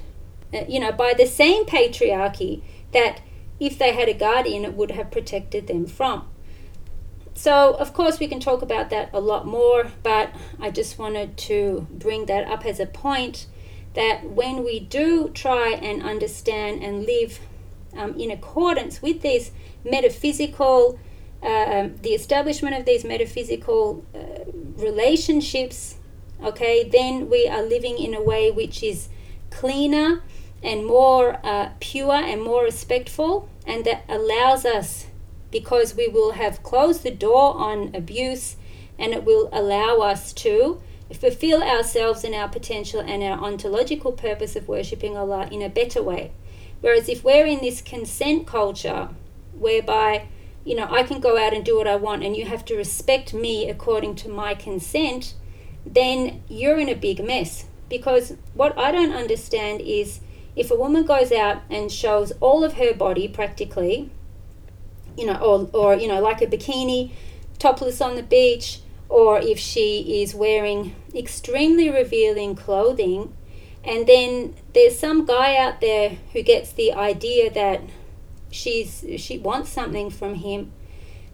[0.54, 2.62] uh, you know, by the same patriarchy
[2.92, 3.22] that
[3.60, 6.28] if they had a guardian, it would have protected them from.
[7.34, 11.38] So, of course, we can talk about that a lot more, but I just wanted
[11.38, 13.48] to bring that up as a point
[13.94, 17.40] that when we do try and understand and live
[17.98, 19.52] um, in accordance with these
[19.84, 20.98] metaphysical,
[21.44, 25.98] uh, the establishment of these metaphysical uh, relationships,
[26.44, 29.10] okay, then we are living in a way which is
[29.50, 30.24] cleaner
[30.64, 35.08] and more uh, pure and more respectful, and that allows us
[35.52, 38.56] because we will have closed the door on abuse
[38.98, 40.82] and it will allow us to
[41.14, 46.02] fulfill ourselves and our potential and our ontological purpose of worshipping Allah in a better
[46.02, 46.32] way.
[46.82, 49.10] Whereas if we're in this consent culture
[49.54, 50.28] whereby,
[50.66, 52.76] you know, I can go out and do what I want and you have to
[52.76, 55.36] respect me according to my consent,
[55.86, 57.66] then you're in a big mess.
[57.90, 60.22] Because what I don't understand is
[60.56, 64.10] if a woman goes out and shows all of her body practically,
[65.18, 67.12] you know, or, or you know, like a bikini,
[67.60, 68.80] topless on the beach,
[69.12, 73.36] or if she is wearing extremely revealing clothing,
[73.84, 77.82] and then there's some guy out there who gets the idea that
[78.50, 80.72] she's she wants something from him,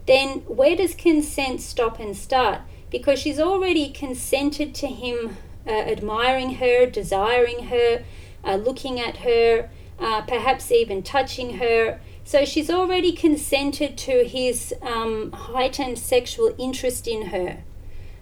[0.07, 2.61] then where does consent stop and start?
[2.89, 8.03] Because she's already consented to him uh, admiring her, desiring her,
[8.43, 9.69] uh, looking at her,
[9.99, 11.99] uh, perhaps even touching her.
[12.27, 17.59] So she's already consented to his um, heightened sexual interest in her.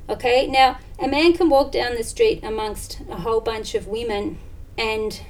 [0.08, 4.38] Okay, now a man can walk down the street amongst a whole bunch of women,
[4.78, 5.22] and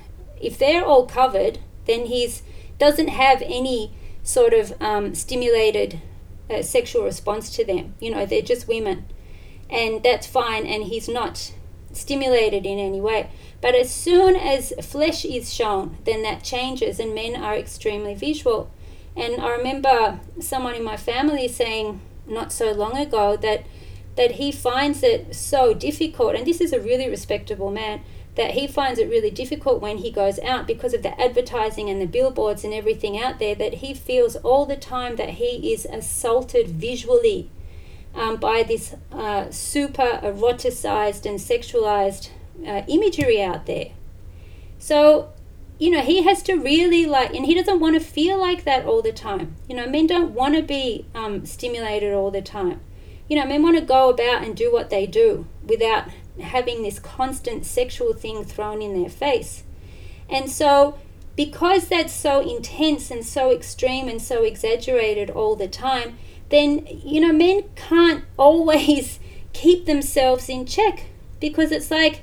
[0.41, 2.43] if they're all covered, then he's
[2.77, 6.01] doesn't have any sort of um, stimulated
[6.49, 7.95] uh, sexual response to them.
[8.01, 9.05] You know, they're just women,
[9.69, 10.65] and that's fine.
[10.67, 11.53] And he's not
[11.93, 13.29] stimulated in any way.
[13.61, 18.69] But as soon as flesh is shown, then that changes, and men are extremely visual.
[19.15, 23.65] And I remember someone in my family saying not so long ago that
[24.15, 28.01] that he finds it so difficult, and this is a really respectable man,
[28.35, 32.01] that he finds it really difficult when he goes out because of the advertising and
[32.01, 35.85] the billboards and everything out there, that he feels all the time that he is
[35.85, 37.49] assaulted visually
[38.13, 42.29] um, by this uh, super eroticized and sexualized
[42.65, 43.91] uh, imagery out there.
[44.77, 45.33] So,
[45.79, 48.85] you know, he has to really like, and he doesn't want to feel like that
[48.85, 49.55] all the time.
[49.67, 52.81] You know, men don't want to be um, stimulated all the time
[53.27, 56.99] you know, men want to go about and do what they do without having this
[56.99, 59.63] constant sexual thing thrown in their face.
[60.29, 60.99] And so,
[61.35, 66.17] because that's so intense and so extreme and so exaggerated all the time,
[66.49, 69.19] then, you know, men can't always
[69.53, 71.05] keep themselves in check
[71.39, 72.21] because it's like,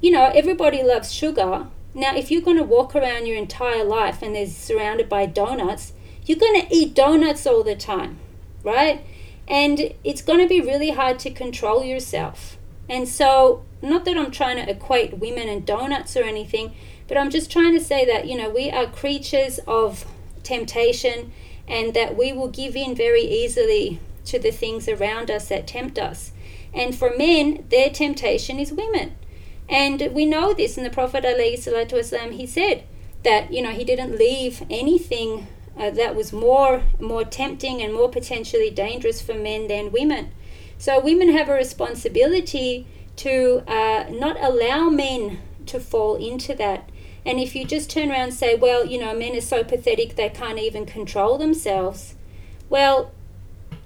[0.00, 1.66] you know, everybody loves sugar.
[1.94, 5.92] Now, if you're going to walk around your entire life and there's surrounded by donuts,
[6.24, 8.18] you're going to eat donuts all the time,
[8.62, 9.04] right?
[9.48, 12.58] and it's going to be really hard to control yourself.
[12.88, 16.74] And so, not that I'm trying to equate women and donuts or anything,
[17.06, 20.04] but I'm just trying to say that, you know, we are creatures of
[20.42, 21.32] temptation
[21.66, 25.98] and that we will give in very easily to the things around us that tempt
[25.98, 26.32] us.
[26.74, 29.16] And for men, their temptation is women.
[29.68, 32.84] And we know this in the Prophet ﷺ, he said
[33.22, 35.46] that, you know, he didn't leave anything
[35.78, 40.32] uh, that was more more tempting and more potentially dangerous for men than women.
[40.76, 46.88] So women have a responsibility to uh, not allow men to fall into that.
[47.24, 50.16] And if you just turn around and say, well, you know, men are so pathetic
[50.16, 52.14] they can't even control themselves,
[52.68, 53.12] well,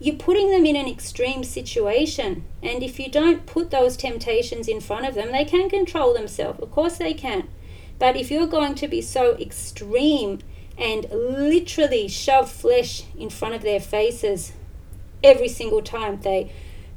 [0.02, 2.44] you're putting them in an extreme situation.
[2.60, 6.58] And if you don't put those temptations in front of them, they can control themselves.
[6.60, 7.48] Of course, they can.
[8.00, 10.40] But if you're going to be so extreme
[10.76, 14.52] and literally shove flesh in front of their faces
[15.22, 16.52] every single time they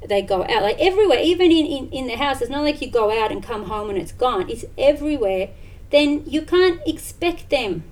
[0.08, 2.90] they go out like everywhere even in, in, in the house it's not like you
[2.90, 5.50] go out and come home and it's gone it's everywhere
[5.92, 7.84] then you can't expect them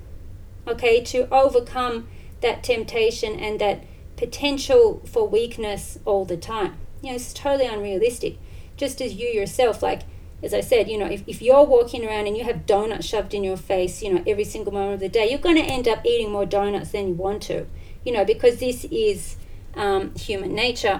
[0.67, 2.07] okay to overcome
[2.41, 3.83] that temptation and that
[4.23, 8.37] potential for weakness all the time you know it's totally unrealistic
[8.77, 10.01] just as you yourself like
[10.43, 13.33] as I said, you know, if, if you're walking around and you have donuts shoved
[13.33, 15.87] in your face, you know, every single moment of the day, you're going to end
[15.87, 17.65] up eating more donuts than you want to,
[18.03, 19.37] you know, because this is
[19.75, 20.99] um, human nature.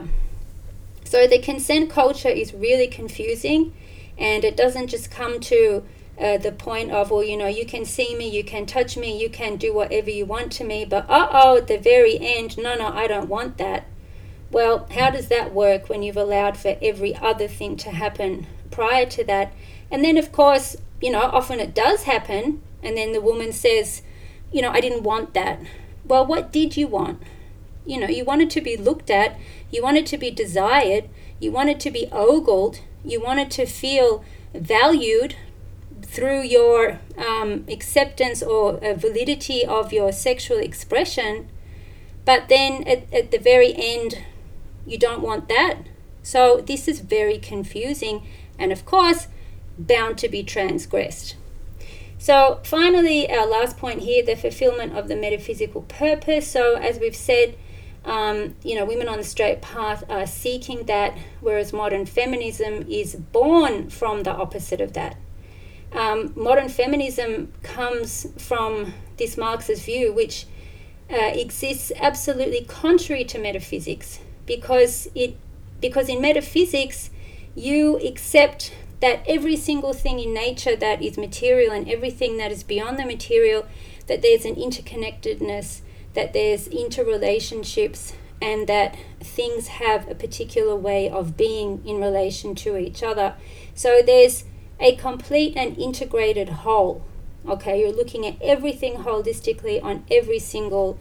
[1.04, 3.74] So the consent culture is really confusing
[4.18, 5.84] and it doesn't just come to
[6.20, 9.20] uh, the point of, well, you know, you can see me, you can touch me,
[9.20, 12.58] you can do whatever you want to me, but uh oh, at the very end,
[12.58, 13.86] no, no, I don't want that.
[14.52, 19.06] Well, how does that work when you've allowed for every other thing to happen prior
[19.06, 19.54] to that.
[19.90, 24.02] And then, of course, you know, often it does happen, and then the woman says,
[24.52, 25.60] you know, I didn't want that.
[26.04, 27.22] Well, what did you want?
[27.86, 29.38] You know, you wanted to be looked at,
[29.72, 31.10] you wanted to be desired,
[31.40, 35.36] you wanted to be ogled, you wanted to feel valued
[36.14, 41.50] through your um, acceptance or uh, validity of your sexual expression.
[42.24, 44.20] But then at, at the very end,
[44.86, 45.78] you don't want that.
[46.22, 48.28] So this is very confusing
[48.60, 49.28] and of course,
[49.78, 51.36] bound to be transgressed.
[52.20, 56.48] So, finally, our last point here the fulfillment of the metaphysical purpose.
[56.48, 57.58] So, as we've said,
[58.06, 63.16] um, you know, women on the straight path are seeking that, whereas modern feminism is
[63.16, 65.18] born from the opposite of that.
[65.94, 70.48] Um, modern feminism comes from this Marxist view, which
[71.12, 75.38] uh, exists absolutely contrary to metaphysics, because it
[75.80, 77.10] because in metaphysics
[77.56, 82.64] you accept that every single thing in nature that is material and everything that is
[82.64, 83.66] beyond the material,
[84.08, 85.82] that there's an interconnectedness,
[86.14, 92.78] that there's interrelationships, and that things have a particular way of being in relation to
[92.78, 93.36] each other.
[93.76, 94.46] So there's
[94.80, 97.04] a complete and integrated whole.
[97.48, 100.98] Okay, you're looking at everything holistically on every single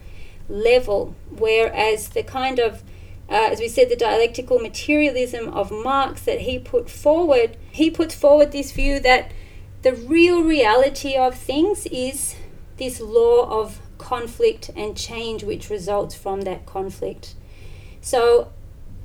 [0.48, 2.82] level, whereas the kind of
[3.32, 8.14] uh, as we said, the dialectical materialism of Marx that he put forward, he puts
[8.14, 9.32] forward this view that
[9.80, 12.34] the real reality of things is
[12.76, 17.34] this law of conflict and change which results from that conflict.
[18.02, 18.52] So,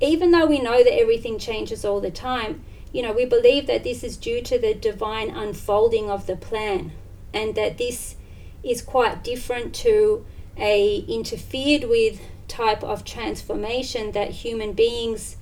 [0.00, 3.84] even though we know that everything changes all the time, you know, we believe that
[3.84, 6.92] this is due to the divine unfolding of the plan
[7.34, 8.16] and that this
[8.62, 10.24] is quite different to
[10.56, 15.36] a interfered with type of transformation that human beings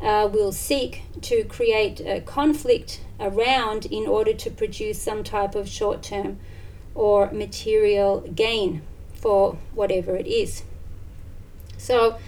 [0.00, 5.68] uh, will seek to create a conflict around in order to produce some type of
[5.68, 6.38] short term
[6.94, 8.82] or material gain
[9.14, 10.62] for whatever it is.
[11.78, 12.18] So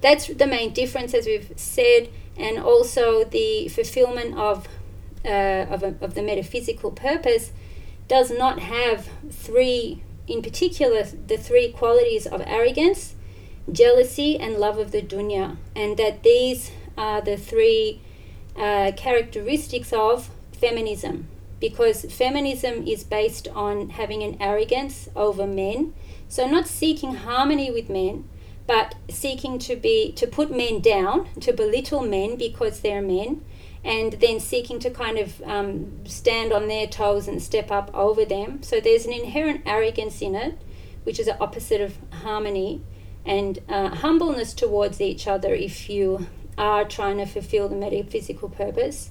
[0.00, 2.08] that's the main difference, as we've said,
[2.38, 4.68] and also the fulfillment of,
[5.24, 7.52] uh, of, a, of the metaphysical purpose
[8.08, 13.14] does not have three, in particular, the three qualities of arrogance,
[13.70, 18.00] jealousy, and love of the dunya, and that these are the three
[18.56, 21.28] uh, characteristics of feminism.
[21.58, 25.94] Because feminism is based on having an arrogance over men
[26.28, 28.28] so not seeking harmony with men
[28.66, 33.44] but seeking to be to put men down to belittle men because they're men
[33.84, 38.24] and then seeking to kind of um, stand on their toes and step up over
[38.24, 40.58] them so there's an inherent arrogance in it
[41.04, 42.82] which is the opposite of harmony
[43.24, 46.26] and uh, humbleness towards each other if you
[46.56, 49.10] are trying to fulfill the metaphysical purpose.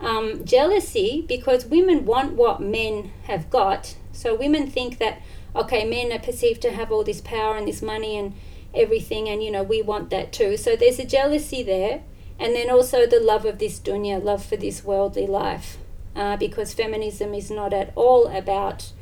[0.00, 3.96] Um, jealousy, because women want what men have got.
[4.12, 5.20] So women think that,
[5.56, 8.34] okay, men are perceived to have all this power and this money and
[8.74, 10.56] everything, and you know, we want that too.
[10.56, 12.02] So there's a jealousy there.
[12.38, 15.78] And then also the love of this dunya, love for this worldly life.
[16.16, 18.92] Uh, because feminism is not at all about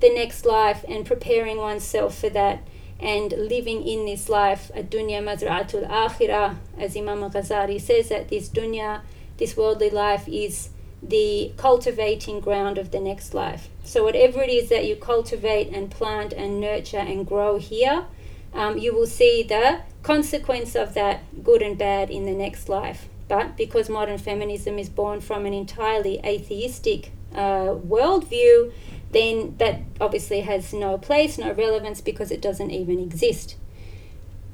[0.00, 2.66] the next life and preparing oneself for that
[3.00, 8.48] and living in this life, a dunya mazra'atul akhirah, as Imam Ghazali says that this
[8.48, 9.02] dunya,
[9.36, 13.68] this worldly life is the cultivating ground of the next life.
[13.84, 18.06] So whatever it is that you cultivate and plant and nurture and grow here,
[18.52, 23.08] um, you will see the consequence of that, good and bad, in the next life.
[23.28, 28.72] But because modern feminism is born from an entirely atheistic uh, worldview,
[29.10, 33.56] then that obviously has no place, no relevance because it doesn't even exist.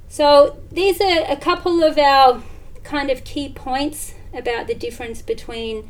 [0.09, 2.43] So these are a couple of our
[2.83, 5.89] kind of key points about the difference between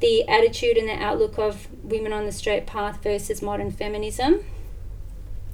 [0.00, 4.44] the attitude and the outlook of women on the straight path versus modern feminism.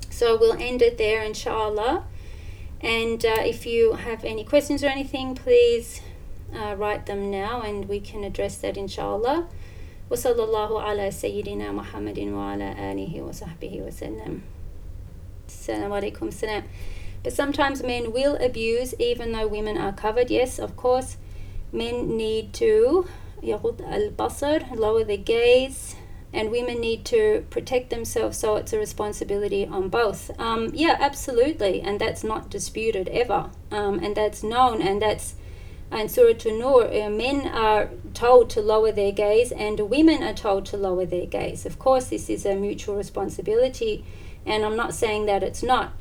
[0.10, 2.06] So we'll end it there, inshallah.
[2.81, 6.02] And uh, if you have any questions or anything, please
[6.56, 9.47] uh, write them now and we can address that, inshallah.
[10.11, 14.41] وصلى الله على سيدنا محمد وعلى آله وصحبه وسلم
[15.47, 16.64] السلام عليكم السلام
[17.23, 21.18] but sometimes men will abuse even though women are covered yes of course
[21.73, 23.07] men need to
[23.41, 25.95] يغض البصر lower the gaze
[26.32, 31.81] and women need to protect themselves so it's a responsibility on both um, yeah absolutely
[31.81, 35.35] and that's not disputed ever um, and that's known and that's
[35.93, 40.66] and Surah An-Nur, uh, men are told to lower their gaze and women are told
[40.66, 41.66] to lower their gaze.
[41.66, 44.05] Of course, this is a mutual responsibility,
[44.47, 45.93] and I'm not saying that it's not.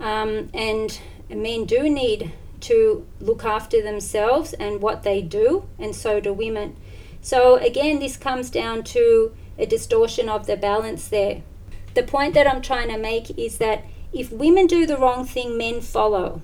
[0.00, 0.98] Um, and
[1.30, 2.32] men do need
[2.62, 6.76] to look after themselves and what they do, and so do women.
[7.20, 11.42] So, again, this comes down to a distortion of the balance there.
[11.94, 15.56] The point that I'm trying to make is that if women do the wrong thing,
[15.56, 16.42] men follow.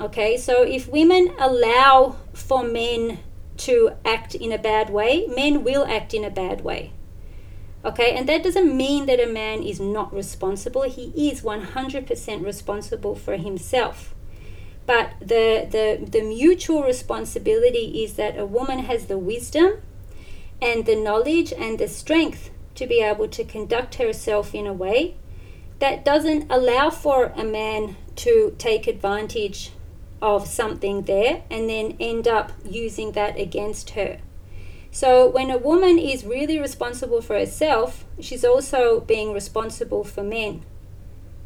[0.00, 3.18] Okay, so if women allow for men
[3.58, 6.92] to act in a bad way, men will act in a bad way.
[7.84, 10.82] Okay, and that doesn't mean that a man is not responsible.
[10.82, 14.14] He is 100% responsible for himself.
[14.86, 19.82] But the, the, the mutual responsibility is that a woman has the wisdom
[20.62, 25.16] and the knowledge and the strength to be able to conduct herself in a way
[25.80, 29.72] that doesn't allow for a man to take advantage
[30.22, 34.20] of something there and then end up using that against her.
[34.92, 40.62] So, when a woman is really responsible for herself, she's also being responsible for men.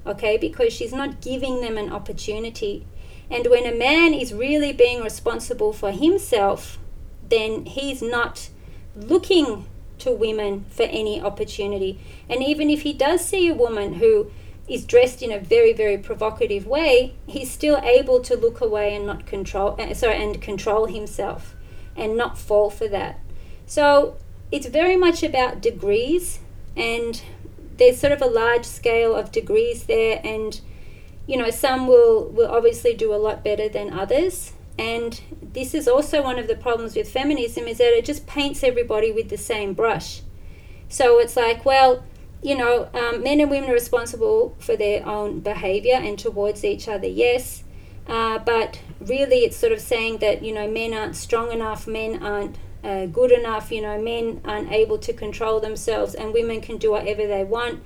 [0.04, 2.86] Okay, because she's not giving them an opportunity.
[3.30, 6.78] And when a man is really being responsible for himself,
[7.28, 8.50] then he's not
[8.96, 9.66] looking
[9.98, 12.00] to women for any opportunity.
[12.28, 14.30] And even if he does see a woman who
[14.68, 19.06] is dressed in a very very provocative way, he's still able to look away and
[19.06, 21.54] not control uh, sorry and control himself
[21.96, 23.20] and not fall for that.
[23.66, 24.16] So
[24.50, 26.40] it's very much about degrees
[26.76, 27.22] and
[27.78, 30.60] there's sort of a large scale of degrees there and
[31.26, 35.20] you know some will will obviously do a lot better than others and
[35.56, 39.10] this is also one of the problems with feminism is that it just paints everybody
[39.10, 40.20] with the same brush.
[40.88, 42.04] So it's like well
[42.42, 46.86] you know um, men and women are responsible for their own behavior and towards each
[46.86, 47.64] other yes
[48.06, 52.22] uh, but really it's sort of saying that you know men aren't strong enough men
[52.22, 56.76] aren't uh, good enough you know men aren't able to control themselves and women can
[56.76, 57.82] do whatever they want.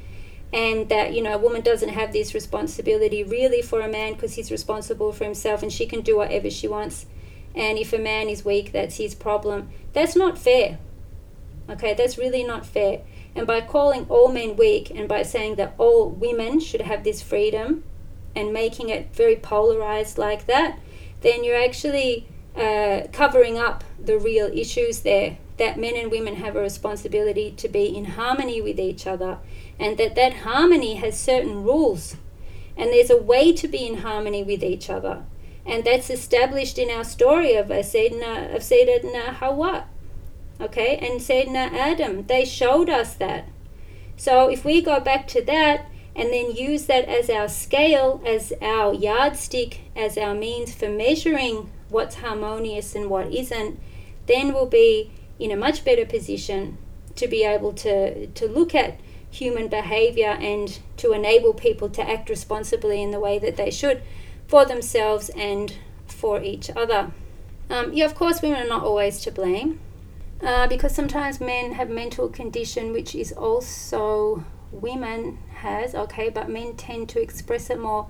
[0.52, 4.34] And that you know a woman doesn't have this responsibility really for a man because
[4.34, 7.06] he's responsible for himself and she can do whatever she wants
[7.54, 9.70] and if a man is weak that's his problem.
[9.92, 10.78] That's not fair.
[11.68, 13.00] Okay that's really not fair.
[13.34, 17.22] And by calling all men weak and by saying that all women should have this
[17.22, 17.84] freedom
[18.34, 20.78] and making it very polarized like that
[21.20, 25.38] then you're actually uh, covering up the real issues there.
[25.58, 29.38] That men and women have a responsibility to be in harmony with each other
[29.78, 32.16] and that that harmony has certain rules.
[32.76, 35.24] And there's a way to be in harmony with each other
[35.66, 39.86] and that's established in our story of uh, Sayyidina, of Sayyidina Hawa
[40.60, 40.96] okay?
[40.98, 43.48] And Sayyidina Adam they showed us that.
[44.16, 48.52] So if we go back to that and then use that as our scale as
[48.60, 53.78] our yardstick as our means for measuring what's harmonious and what isn't
[54.26, 56.76] then we'll be in a much better position
[57.14, 58.98] to be able to to look at
[59.30, 64.02] human behavior and to enable people to act responsibly in the way that they should
[64.50, 65.74] for themselves and
[66.06, 67.12] for each other.
[67.70, 69.78] Um, yeah, of course, women are not always to blame
[70.42, 76.74] uh, because sometimes men have mental condition which is also women has okay but men
[76.76, 78.06] tend to express it more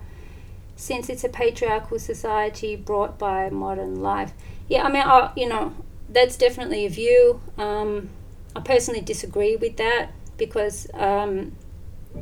[0.77, 4.33] since it's a patriarchal society brought by modern life
[4.69, 5.75] yeah i mean I, you know
[6.11, 8.11] that's definitely a view um,
[8.55, 11.53] i personally disagree with that because um,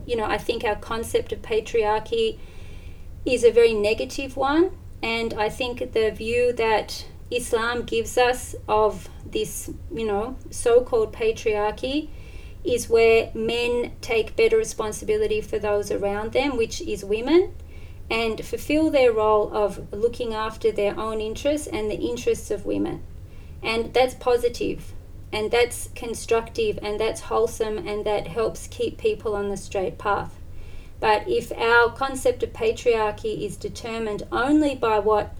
[0.06, 2.38] you know I think our concept of patriarchy
[3.28, 4.70] is a very negative one,
[5.02, 12.08] and I think the view that Islam gives us of this you know so-called patriarchy
[12.64, 17.54] is where men take better responsibility for those around them, which is women,
[18.10, 23.02] and fulfill their role of looking after their own interests and the interests of women.
[23.62, 24.92] And that's positive
[25.32, 30.37] and that's constructive and that's wholesome and that helps keep people on the straight path.
[31.00, 35.34] But if our concept of patriarchy is determined only by what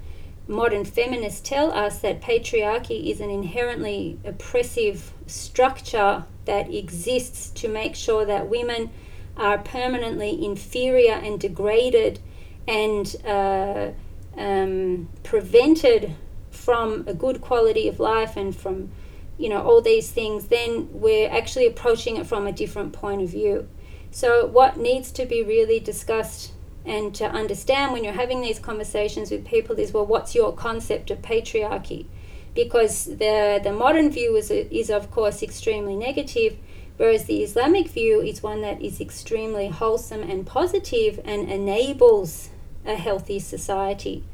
[0.46, 7.94] modern feminists tell us that patriarchy is an inherently oppressive structure that exists to make
[7.94, 8.90] sure that women
[9.36, 12.18] are permanently inferior and degraded
[12.66, 13.90] and uh,
[14.36, 16.14] um, prevented
[16.50, 18.90] from a good quality of life and from
[19.38, 23.28] you know all these things then we're actually approaching it from a different point of
[23.28, 23.68] view
[24.10, 26.52] so what needs to be really discussed
[26.84, 31.10] and to understand when you're having these conversations with people is well what's your concept
[31.10, 32.06] of patriarchy?
[32.54, 36.56] Because the the modern view is is of course extremely negative
[36.96, 42.48] whereas the islamic view is one that is extremely wholesome and positive and enables
[42.84, 44.24] a healthy society.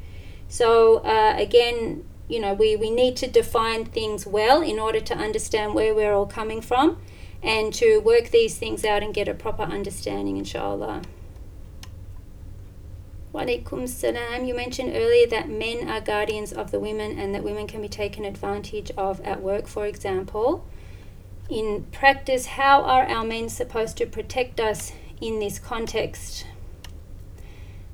[0.47, 5.15] So uh, again you know, we, we need to define things well in order to
[5.15, 6.97] understand where we're all coming from
[7.45, 11.03] and to work these things out and get a proper understanding, inshallah.
[13.33, 14.45] Walaikum salam.
[14.45, 17.87] You mentioned earlier that men are guardians of the women and that women can be
[17.87, 20.65] taken advantage of at work, for example.
[21.49, 24.91] In practice, how are our men supposed to protect us
[25.21, 26.47] in this context?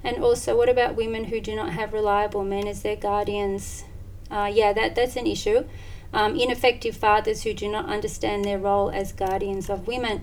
[0.03, 3.83] And also, what about women who do not have reliable men as their guardians?
[4.31, 5.65] uh, yeah, that, that's an issue.
[6.13, 10.21] Um, ineffective fathers who do not understand their role as guardians of women.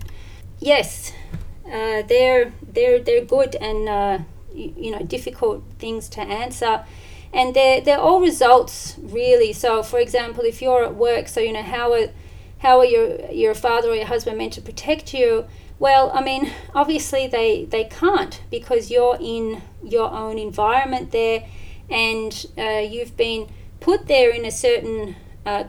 [0.59, 1.11] Yes,
[1.65, 4.19] uh, they're, they're, they're good and uh,
[4.53, 6.85] you, you know difficult things to answer.
[7.33, 9.53] And they're, they're all results really.
[9.53, 12.09] So for example if you're at work so you know how are,
[12.59, 15.45] how are your, your father or your husband meant to protect you?
[15.79, 21.45] Well i mean obviously they, they can't because you're in your own environment there
[21.89, 23.47] and uh, you've been
[23.79, 25.15] put there in a certain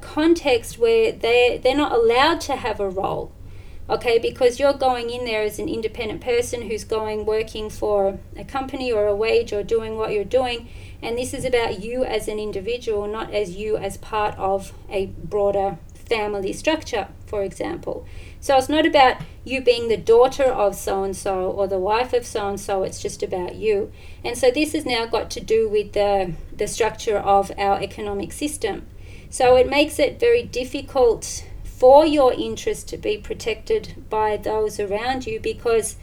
[0.01, 3.33] context where they they're not allowed to have a role.
[3.97, 8.45] okay because you're going in there as an independent person who's going working for a
[8.45, 10.69] company or a wage or doing what you're doing
[11.03, 15.07] and this is about you as an individual not as you as part of a
[15.35, 15.79] broader
[16.13, 17.97] family structure for example
[18.41, 22.15] so it's not about you being the daughter of so and so or the wife
[22.15, 23.93] of so and so, it's just about you.
[24.25, 28.33] And so this has now got to do with the, the structure of our economic
[28.33, 28.87] system.
[29.31, 35.27] So it makes it very difficult for your interest to be protected by those around
[35.27, 35.97] you because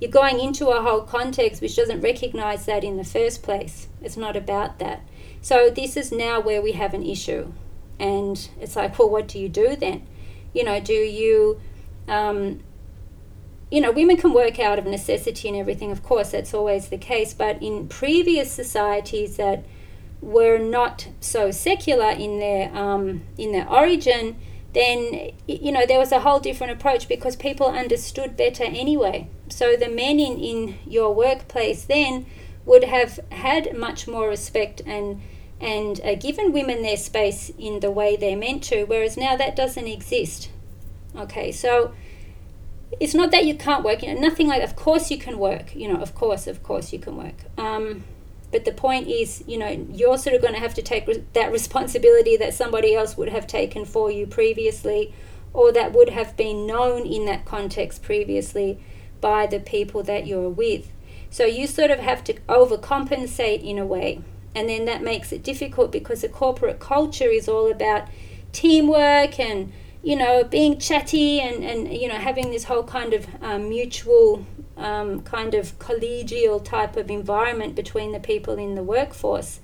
[0.00, 3.88] you're going into a whole context which doesn't recognize that in the first place.
[4.02, 5.00] It's not about that.
[5.40, 7.52] So this is now where we have an issue.
[7.98, 10.06] And it's like, well, what do you do then?
[10.52, 11.60] You know, do you
[12.08, 12.60] um,
[13.70, 16.98] you know, women can work out of necessity and everything, of course, that's always the
[16.98, 17.34] case.
[17.34, 19.64] But in previous societies that
[20.26, 24.36] were not so secular in their um, in their origin,
[24.74, 29.28] then you know there was a whole different approach because people understood better anyway.
[29.48, 32.26] So the men in, in your workplace then
[32.64, 35.22] would have had much more respect and
[35.60, 39.54] and uh, given women their space in the way they're meant to, whereas now that
[39.54, 40.50] doesn't exist.
[41.14, 41.94] Okay, so
[43.00, 45.74] it's not that you can't work, you know, nothing like, of course you can work,
[45.74, 47.36] you know, of course, of course you can work.
[47.56, 48.04] Um,
[48.52, 51.24] but the point is, you know, you're sort of going to have to take re-
[51.32, 55.12] that responsibility that somebody else would have taken for you previously,
[55.52, 58.78] or that would have been known in that context previously
[59.20, 60.92] by the people that you're with.
[61.30, 64.22] So you sort of have to overcompensate in a way.
[64.54, 68.08] And then that makes it difficult because the corporate culture is all about
[68.52, 73.26] teamwork and you know, being chatty and, and you know, having this whole kind of
[73.42, 74.46] um, mutual,
[74.76, 79.60] um, kind of collegial type of environment between the people in the workforce.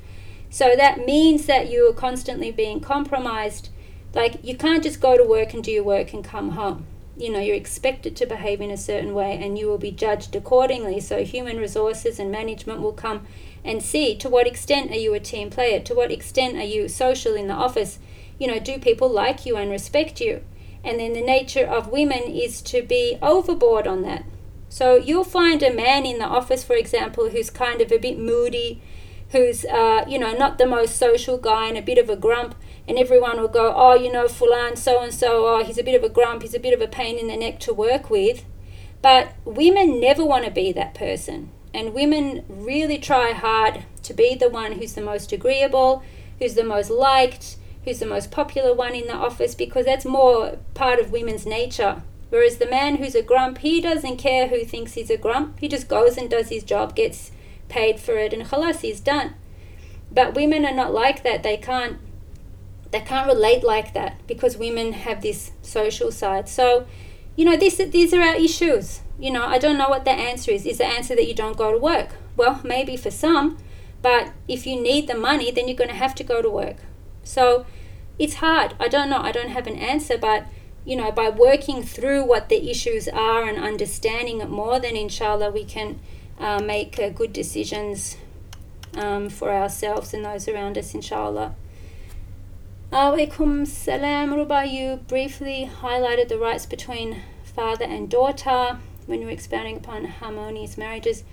[0.50, 3.70] So that means that you are constantly being compromised.
[4.14, 6.86] Like, you can't just go to work and do your work and come home.
[7.16, 10.36] You know, you're expected to behave in a certain way and you will be judged
[10.36, 11.00] accordingly.
[11.00, 13.26] So, human resources and management will come
[13.64, 16.88] and see to what extent are you a team player, to what extent are you
[16.88, 17.98] social in the office
[18.38, 20.42] you know, do people like you and respect you?
[20.84, 24.24] And then the nature of women is to be overboard on that.
[24.68, 28.18] So you'll find a man in the office, for example, who's kind of a bit
[28.18, 28.82] moody,
[29.30, 32.54] who's, uh, you know, not the most social guy and a bit of a grump.
[32.88, 35.94] And everyone will go, oh, you know, Fulan, so and so, oh, he's a bit
[35.94, 38.44] of a grump, he's a bit of a pain in the neck to work with.
[39.02, 41.50] But women never want to be that person.
[41.74, 46.02] And women really try hard to be the one who's the most agreeable,
[46.38, 50.58] who's the most liked, who's the most popular one in the office because that's more
[50.74, 52.02] part of women's nature.
[52.30, 55.58] Whereas the man who's a grump, he doesn't care who thinks he's a grump.
[55.58, 57.30] He just goes and does his job, gets
[57.68, 59.34] paid for it, and khalas, he's done.
[60.10, 61.42] But women are not like that.
[61.42, 61.98] They can't
[62.90, 66.48] they can't relate like that because women have this social side.
[66.48, 66.86] So,
[67.36, 69.00] you know, this these are our issues.
[69.18, 70.66] You know, I don't know what the answer is.
[70.66, 72.10] Is the answer that you don't go to work?
[72.36, 73.58] Well, maybe for some,
[74.02, 76.76] but if you need the money, then you're going to have to go to work.
[77.24, 77.66] So
[78.18, 78.74] it's hard.
[78.78, 79.20] I don't know.
[79.20, 80.46] I don't have an answer, but
[80.84, 85.50] you know, by working through what the issues are and understanding it more, then inshallah
[85.50, 86.00] we can
[86.38, 88.16] uh, make uh, good decisions
[88.96, 91.54] um, for ourselves and those around us, inshallah.
[92.92, 94.66] Alaikum salam, Ruba.
[94.66, 100.76] You briefly highlighted the rights between father and daughter when you were expounding upon harmonious
[100.76, 101.24] marriages.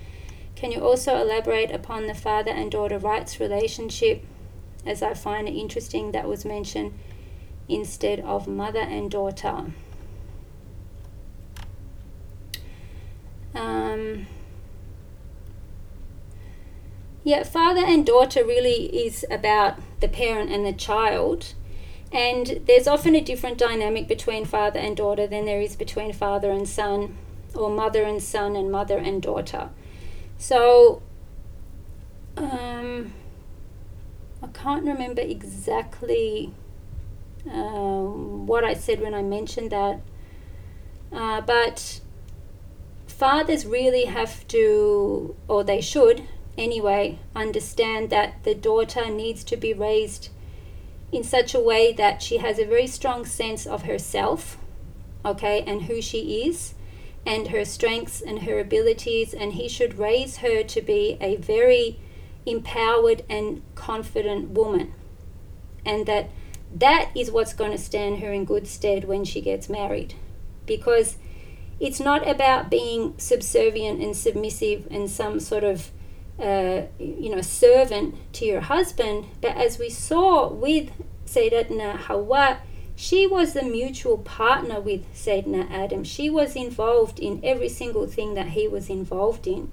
[0.56, 4.24] Can you also elaborate upon the father and daughter rights relationship
[4.86, 6.92] as I find it interesting that was mentioned
[7.68, 9.66] instead of mother and daughter.
[13.54, 14.26] Um,
[17.24, 21.54] yeah, father and daughter really is about the parent and the child.
[22.12, 26.50] And there's often a different dynamic between father and daughter than there is between father
[26.50, 27.16] and son,
[27.54, 29.70] or mother and son, and mother and daughter.
[30.38, 31.02] So,
[32.36, 33.12] um,
[34.42, 36.52] I can't remember exactly
[37.50, 40.00] um, what I said when I mentioned that,
[41.12, 42.00] uh, but
[43.06, 46.22] fathers really have to, or they should
[46.60, 50.28] anyway, understand that the daughter needs to be raised
[51.10, 54.58] in such a way that she has a very strong sense of herself,
[55.24, 56.74] okay, and who she is,
[57.26, 61.98] and her strengths and her abilities, and he should raise her to be a very
[62.50, 64.92] empowered and confident woman.
[65.84, 66.30] And that
[66.74, 70.14] that is what's going to stand her in good stead when she gets married.
[70.66, 71.16] Because
[71.80, 75.90] it's not about being subservient and submissive and some sort of
[76.38, 80.90] uh, you know servant to your husband, but as we saw with
[81.26, 82.60] Sayyidatna Hawa,
[82.96, 86.04] she was the mutual partner with Sayyidina Adam.
[86.04, 89.70] She was involved in every single thing that he was involved in.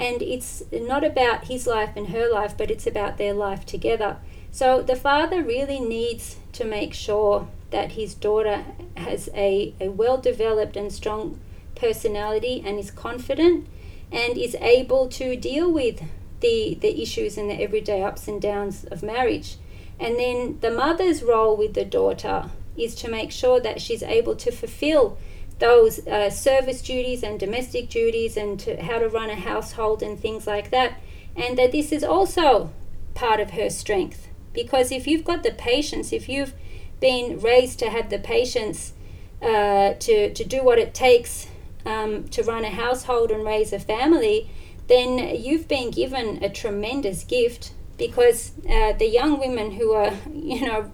[0.00, 4.16] And it's not about his life and her life, but it's about their life together.
[4.50, 8.64] So the father really needs to make sure that his daughter
[8.96, 11.38] has a, a well developed and strong
[11.74, 13.68] personality and is confident
[14.10, 16.02] and is able to deal with
[16.40, 19.56] the, the issues and the everyday ups and downs of marriage.
[20.00, 24.34] And then the mother's role with the daughter is to make sure that she's able
[24.36, 25.18] to fulfill
[25.60, 30.18] those uh, service duties and domestic duties and to how to run a household and
[30.18, 30.98] things like that.
[31.36, 32.72] And that this is also
[33.14, 34.28] part of her strength.
[34.52, 36.54] Because if you've got the patience, if you've
[36.98, 38.94] been raised to have the patience
[39.40, 41.46] uh, to, to do what it takes
[41.86, 44.50] um, to run a household and raise a family,
[44.88, 50.66] then you've been given a tremendous gift because uh, the young women who are, you
[50.66, 50.90] know,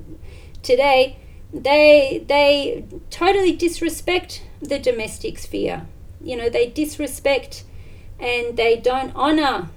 [0.63, 1.19] today,
[1.53, 5.87] they they totally disrespect the domestic sphere.
[6.21, 7.65] You know, they disrespect
[8.19, 9.69] and they don't honor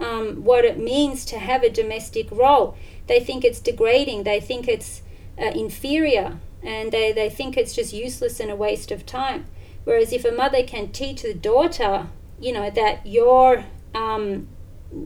[0.00, 2.76] um, what it means to have a domestic role.
[3.06, 4.24] They think it's degrading.
[4.24, 5.02] They think it's
[5.38, 9.46] uh, inferior, and they, they think it's just useless and a waste of time.
[9.84, 12.06] Whereas if a mother can teach the daughter,
[12.40, 13.64] you know, that your
[13.94, 14.48] um,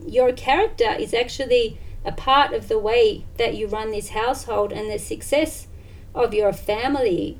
[0.05, 4.89] your character is actually a part of the way that you run this household, and
[4.89, 5.67] the success
[6.15, 7.37] of your family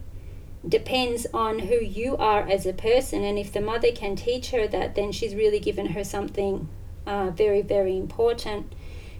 [0.67, 3.23] depends on who you are as a person.
[3.23, 6.67] And if the mother can teach her that, then she's really given her something
[7.05, 8.73] uh, very, very important.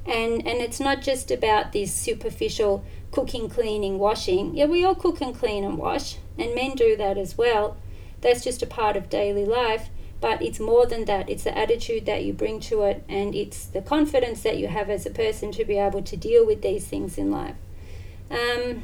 [0.06, 4.56] And and it's not just about this superficial cooking, cleaning, washing.
[4.56, 7.78] Yeah, we all cook and clean and wash, and men do that as well.
[8.22, 9.90] That's just a part of daily life.
[10.20, 11.30] But it's more than that.
[11.30, 14.90] It's the attitude that you bring to it, and it's the confidence that you have
[14.90, 17.56] as a person to be able to deal with these things in life.
[18.32, 18.84] Um,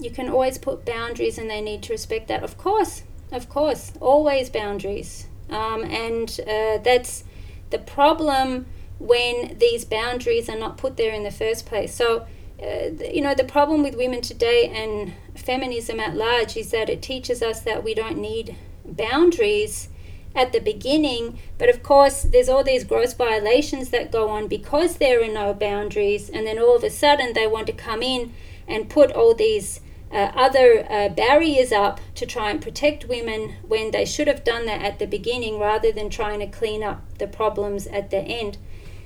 [0.00, 2.42] you can always put boundaries, and they need to respect that.
[2.42, 5.26] Of course, of course, always boundaries.
[5.50, 7.24] Um, and uh, that's
[7.70, 8.66] the problem
[8.98, 11.94] when these boundaries are not put there in the first place.
[11.94, 12.26] So,
[12.62, 17.02] uh, you know, the problem with women today and feminism at large is that it
[17.02, 19.88] teaches us that we don't need boundaries
[20.34, 24.96] at the beginning, but of course, there's all these gross violations that go on because
[24.96, 28.32] there are no boundaries, and then all of a sudden they want to come in
[28.66, 29.80] and put all these
[30.10, 34.66] uh, other uh, barriers up to try and protect women when they should have done
[34.66, 38.58] that at the beginning rather than trying to clean up the problems at the end.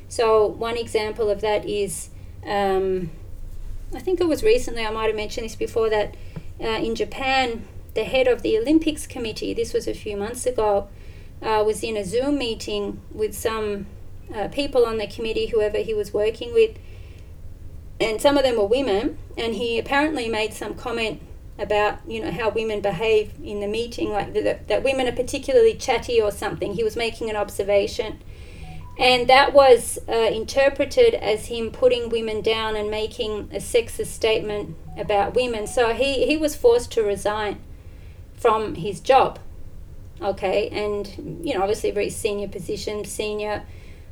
[0.09, 2.11] So, one example of that is
[2.45, 3.11] um,
[3.95, 6.17] I think it was recently, I might have mentioned this before, that
[6.61, 10.89] uh, in Japan, the head of the Olympics Committee, this was a few months ago,
[11.43, 13.87] uh, was in a Zoom meeting with some
[14.35, 16.79] uh, people on the committee, whoever he was working with,
[18.01, 21.21] and some of them were women, and he apparently made some comment
[21.59, 25.75] about you know how women behave in the meeting, like that, that women are particularly
[25.75, 26.75] chatty or something.
[26.75, 28.23] He was making an observation,
[28.99, 34.77] and that was uh, interpreted as him putting women down and making a sexist statement
[34.99, 35.67] about women.
[35.67, 37.61] So he he was forced to resign
[38.35, 39.39] from his job.
[40.21, 43.65] Okay, and you know obviously very senior position, senior,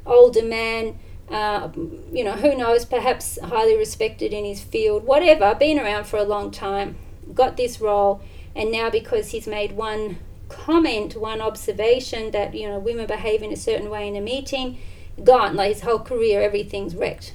[0.06, 0.98] older man
[1.30, 1.68] uh,
[2.12, 6.24] you know, who knows, perhaps highly respected in his field, whatever, been around for a
[6.24, 6.96] long time,
[7.34, 8.20] got this role,
[8.54, 10.18] and now because he's made one
[10.48, 14.78] comment, one observation that, you know, women behave in a certain way in a meeting,
[15.22, 17.34] gone, like his whole career, everything's wrecked.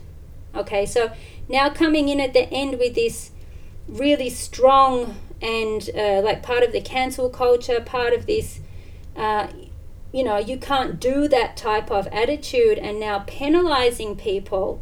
[0.56, 1.12] Okay, so
[1.48, 3.32] now coming in at the end with this
[3.88, 8.60] really strong and uh, like part of the cancel culture, part of this.
[9.16, 9.48] Uh,
[10.12, 14.82] you know, you can't do that type of attitude and now penalizing people,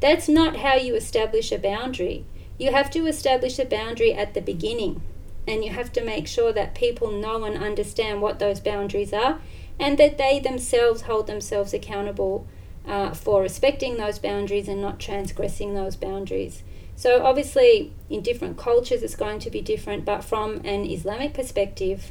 [0.00, 2.24] that's not how you establish a boundary.
[2.58, 5.02] You have to establish a boundary at the beginning
[5.46, 9.40] and you have to make sure that people know and understand what those boundaries are
[9.78, 12.46] and that they themselves hold themselves accountable
[12.86, 16.62] uh, for respecting those boundaries and not transgressing those boundaries.
[16.94, 22.10] So, obviously, in different cultures, it's going to be different, but from an Islamic perspective,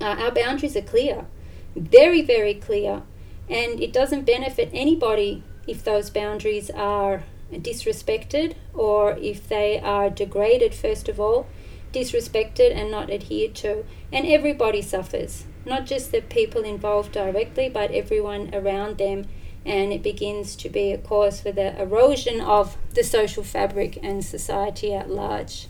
[0.00, 1.26] uh, our boundaries are clear,
[1.74, 3.02] very, very clear,
[3.48, 10.74] and it doesn't benefit anybody if those boundaries are disrespected or if they are degraded,
[10.74, 11.46] first of all,
[11.92, 13.84] disrespected and not adhered to.
[14.12, 19.26] And everybody suffers, not just the people involved directly, but everyone around them.
[19.64, 24.24] And it begins to be a cause for the erosion of the social fabric and
[24.24, 25.68] society at large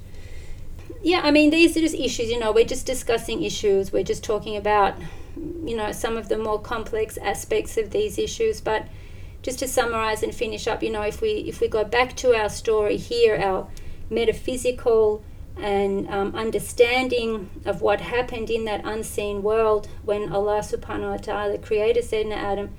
[1.02, 4.24] yeah, I mean, these are just issues, you know, we're just discussing issues, we're just
[4.24, 4.94] talking about,
[5.36, 8.60] you know, some of the more complex aspects of these issues.
[8.60, 8.88] But
[9.42, 12.34] just to summarize and finish up, you know, if we if we go back to
[12.34, 13.68] our story here, our
[14.10, 15.22] metaphysical
[15.56, 21.58] and um, understanding of what happened in that unseen world when Allah subhanahu wa ta'ala
[21.58, 22.70] created Sayyidina Adam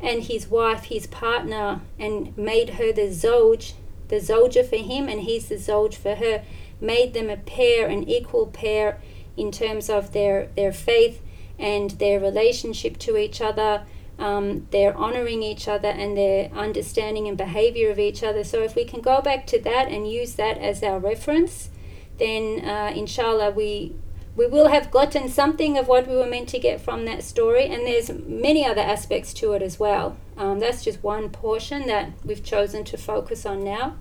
[0.00, 3.72] and his wife, his partner, and made her the Zoj,
[4.06, 6.44] the Zoja for him, and he's the Zoj for her,
[6.80, 9.00] made them a pair, an equal pair
[9.36, 11.20] in terms of their, their faith
[11.58, 13.84] and their relationship to each other,
[14.18, 18.42] um, their honoring each other, and their understanding and behavior of each other.
[18.44, 21.70] So, if we can go back to that and use that as our reference,
[22.18, 23.94] then uh, inshallah we
[24.36, 27.64] we will have gotten something of what we were meant to get from that story
[27.64, 30.16] and there's many other aspects to it as well.
[30.36, 33.96] Um, that's just one portion that we've chosen to focus on now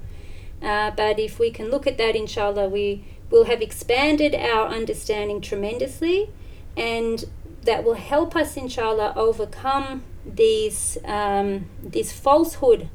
[0.62, 5.42] uh, but if we can look at that inshallah we will have expanded our understanding
[5.42, 6.30] tremendously
[6.76, 7.26] and
[7.64, 12.90] that will help us inshallah overcome these um, this falsehood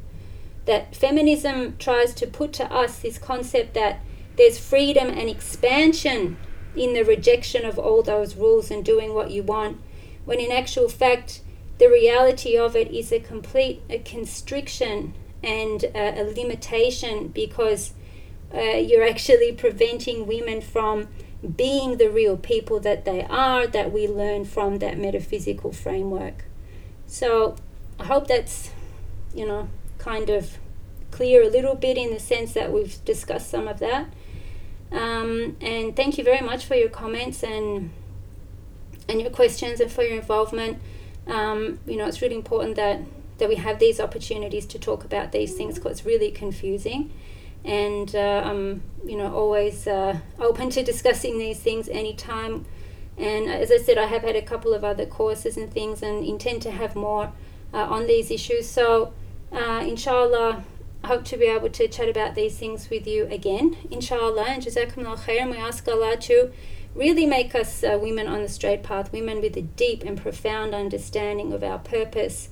[0.64, 4.00] that feminism tries to put to us this concept that
[4.36, 6.36] there's freedom and expansion
[6.74, 9.78] in the rejection of all those rules and doing what you want,
[10.24, 11.42] when in actual fact,
[11.78, 17.92] the reality of it is a complete a constriction and a, a limitation because
[18.54, 21.08] uh, you're actually preventing women from
[21.56, 26.44] being the real people that they are that we learn from that metaphysical framework.
[27.06, 27.56] So
[27.98, 28.70] I hope that's,
[29.34, 30.58] you know, kind of
[31.10, 34.12] clear a little bit in the sense that we've discussed some of that.
[34.92, 37.90] Um, and thank you very much for your comments and
[39.08, 40.78] and your questions and for your involvement.
[41.26, 43.00] Um, you know, it's really important that
[43.42, 47.12] that we have these opportunities to talk about these things because it's really confusing.
[47.64, 52.64] And uh, I'm, you know, always uh, open to discussing these things anytime.
[53.18, 56.24] And as I said, I have had a couple of other courses and things, and
[56.24, 57.32] intend to have more
[57.74, 58.68] uh, on these issues.
[58.68, 59.12] So,
[59.50, 60.62] uh, inshallah,
[61.02, 64.44] I hope to be able to chat about these things with you again, inshallah.
[64.50, 65.42] And Jazakumullah khair.
[65.42, 66.52] And we ask Allah to
[66.94, 70.76] really make us uh, women on the straight path, women with a deep and profound
[70.76, 72.48] understanding of our purpose,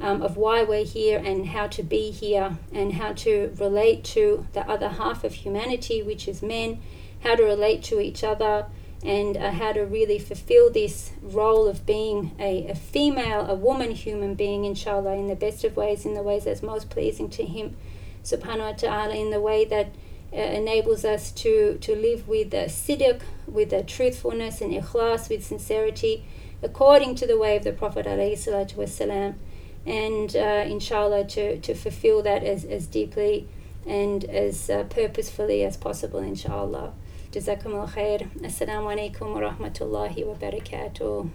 [0.00, 4.46] um, of why we're here and how to be here, and how to relate to
[4.52, 6.80] the other half of humanity, which is men,
[7.22, 8.66] how to relate to each other.
[9.02, 13.92] And uh, how to really fulfill this role of being a, a female, a woman
[13.92, 17.46] human being, inshallah, in the best of ways, in the ways that's most pleasing to
[17.46, 17.76] Him
[18.24, 19.94] subhanahu wa ta'ala in the way that
[20.32, 25.44] uh, enables us to, to live with a sidq, with a truthfulness and ikhlas, with
[25.44, 26.24] sincerity,
[26.62, 28.06] according to the way of the Prophet
[29.86, 33.48] and uh, inshallah to, to fulfill that as, as deeply
[33.86, 36.92] and as uh, purposefully as possible, inshallah.
[37.32, 38.30] Jazakumullah khair.
[38.40, 41.30] Assalamu alaikum wa rahmatullahi wa barakatuh.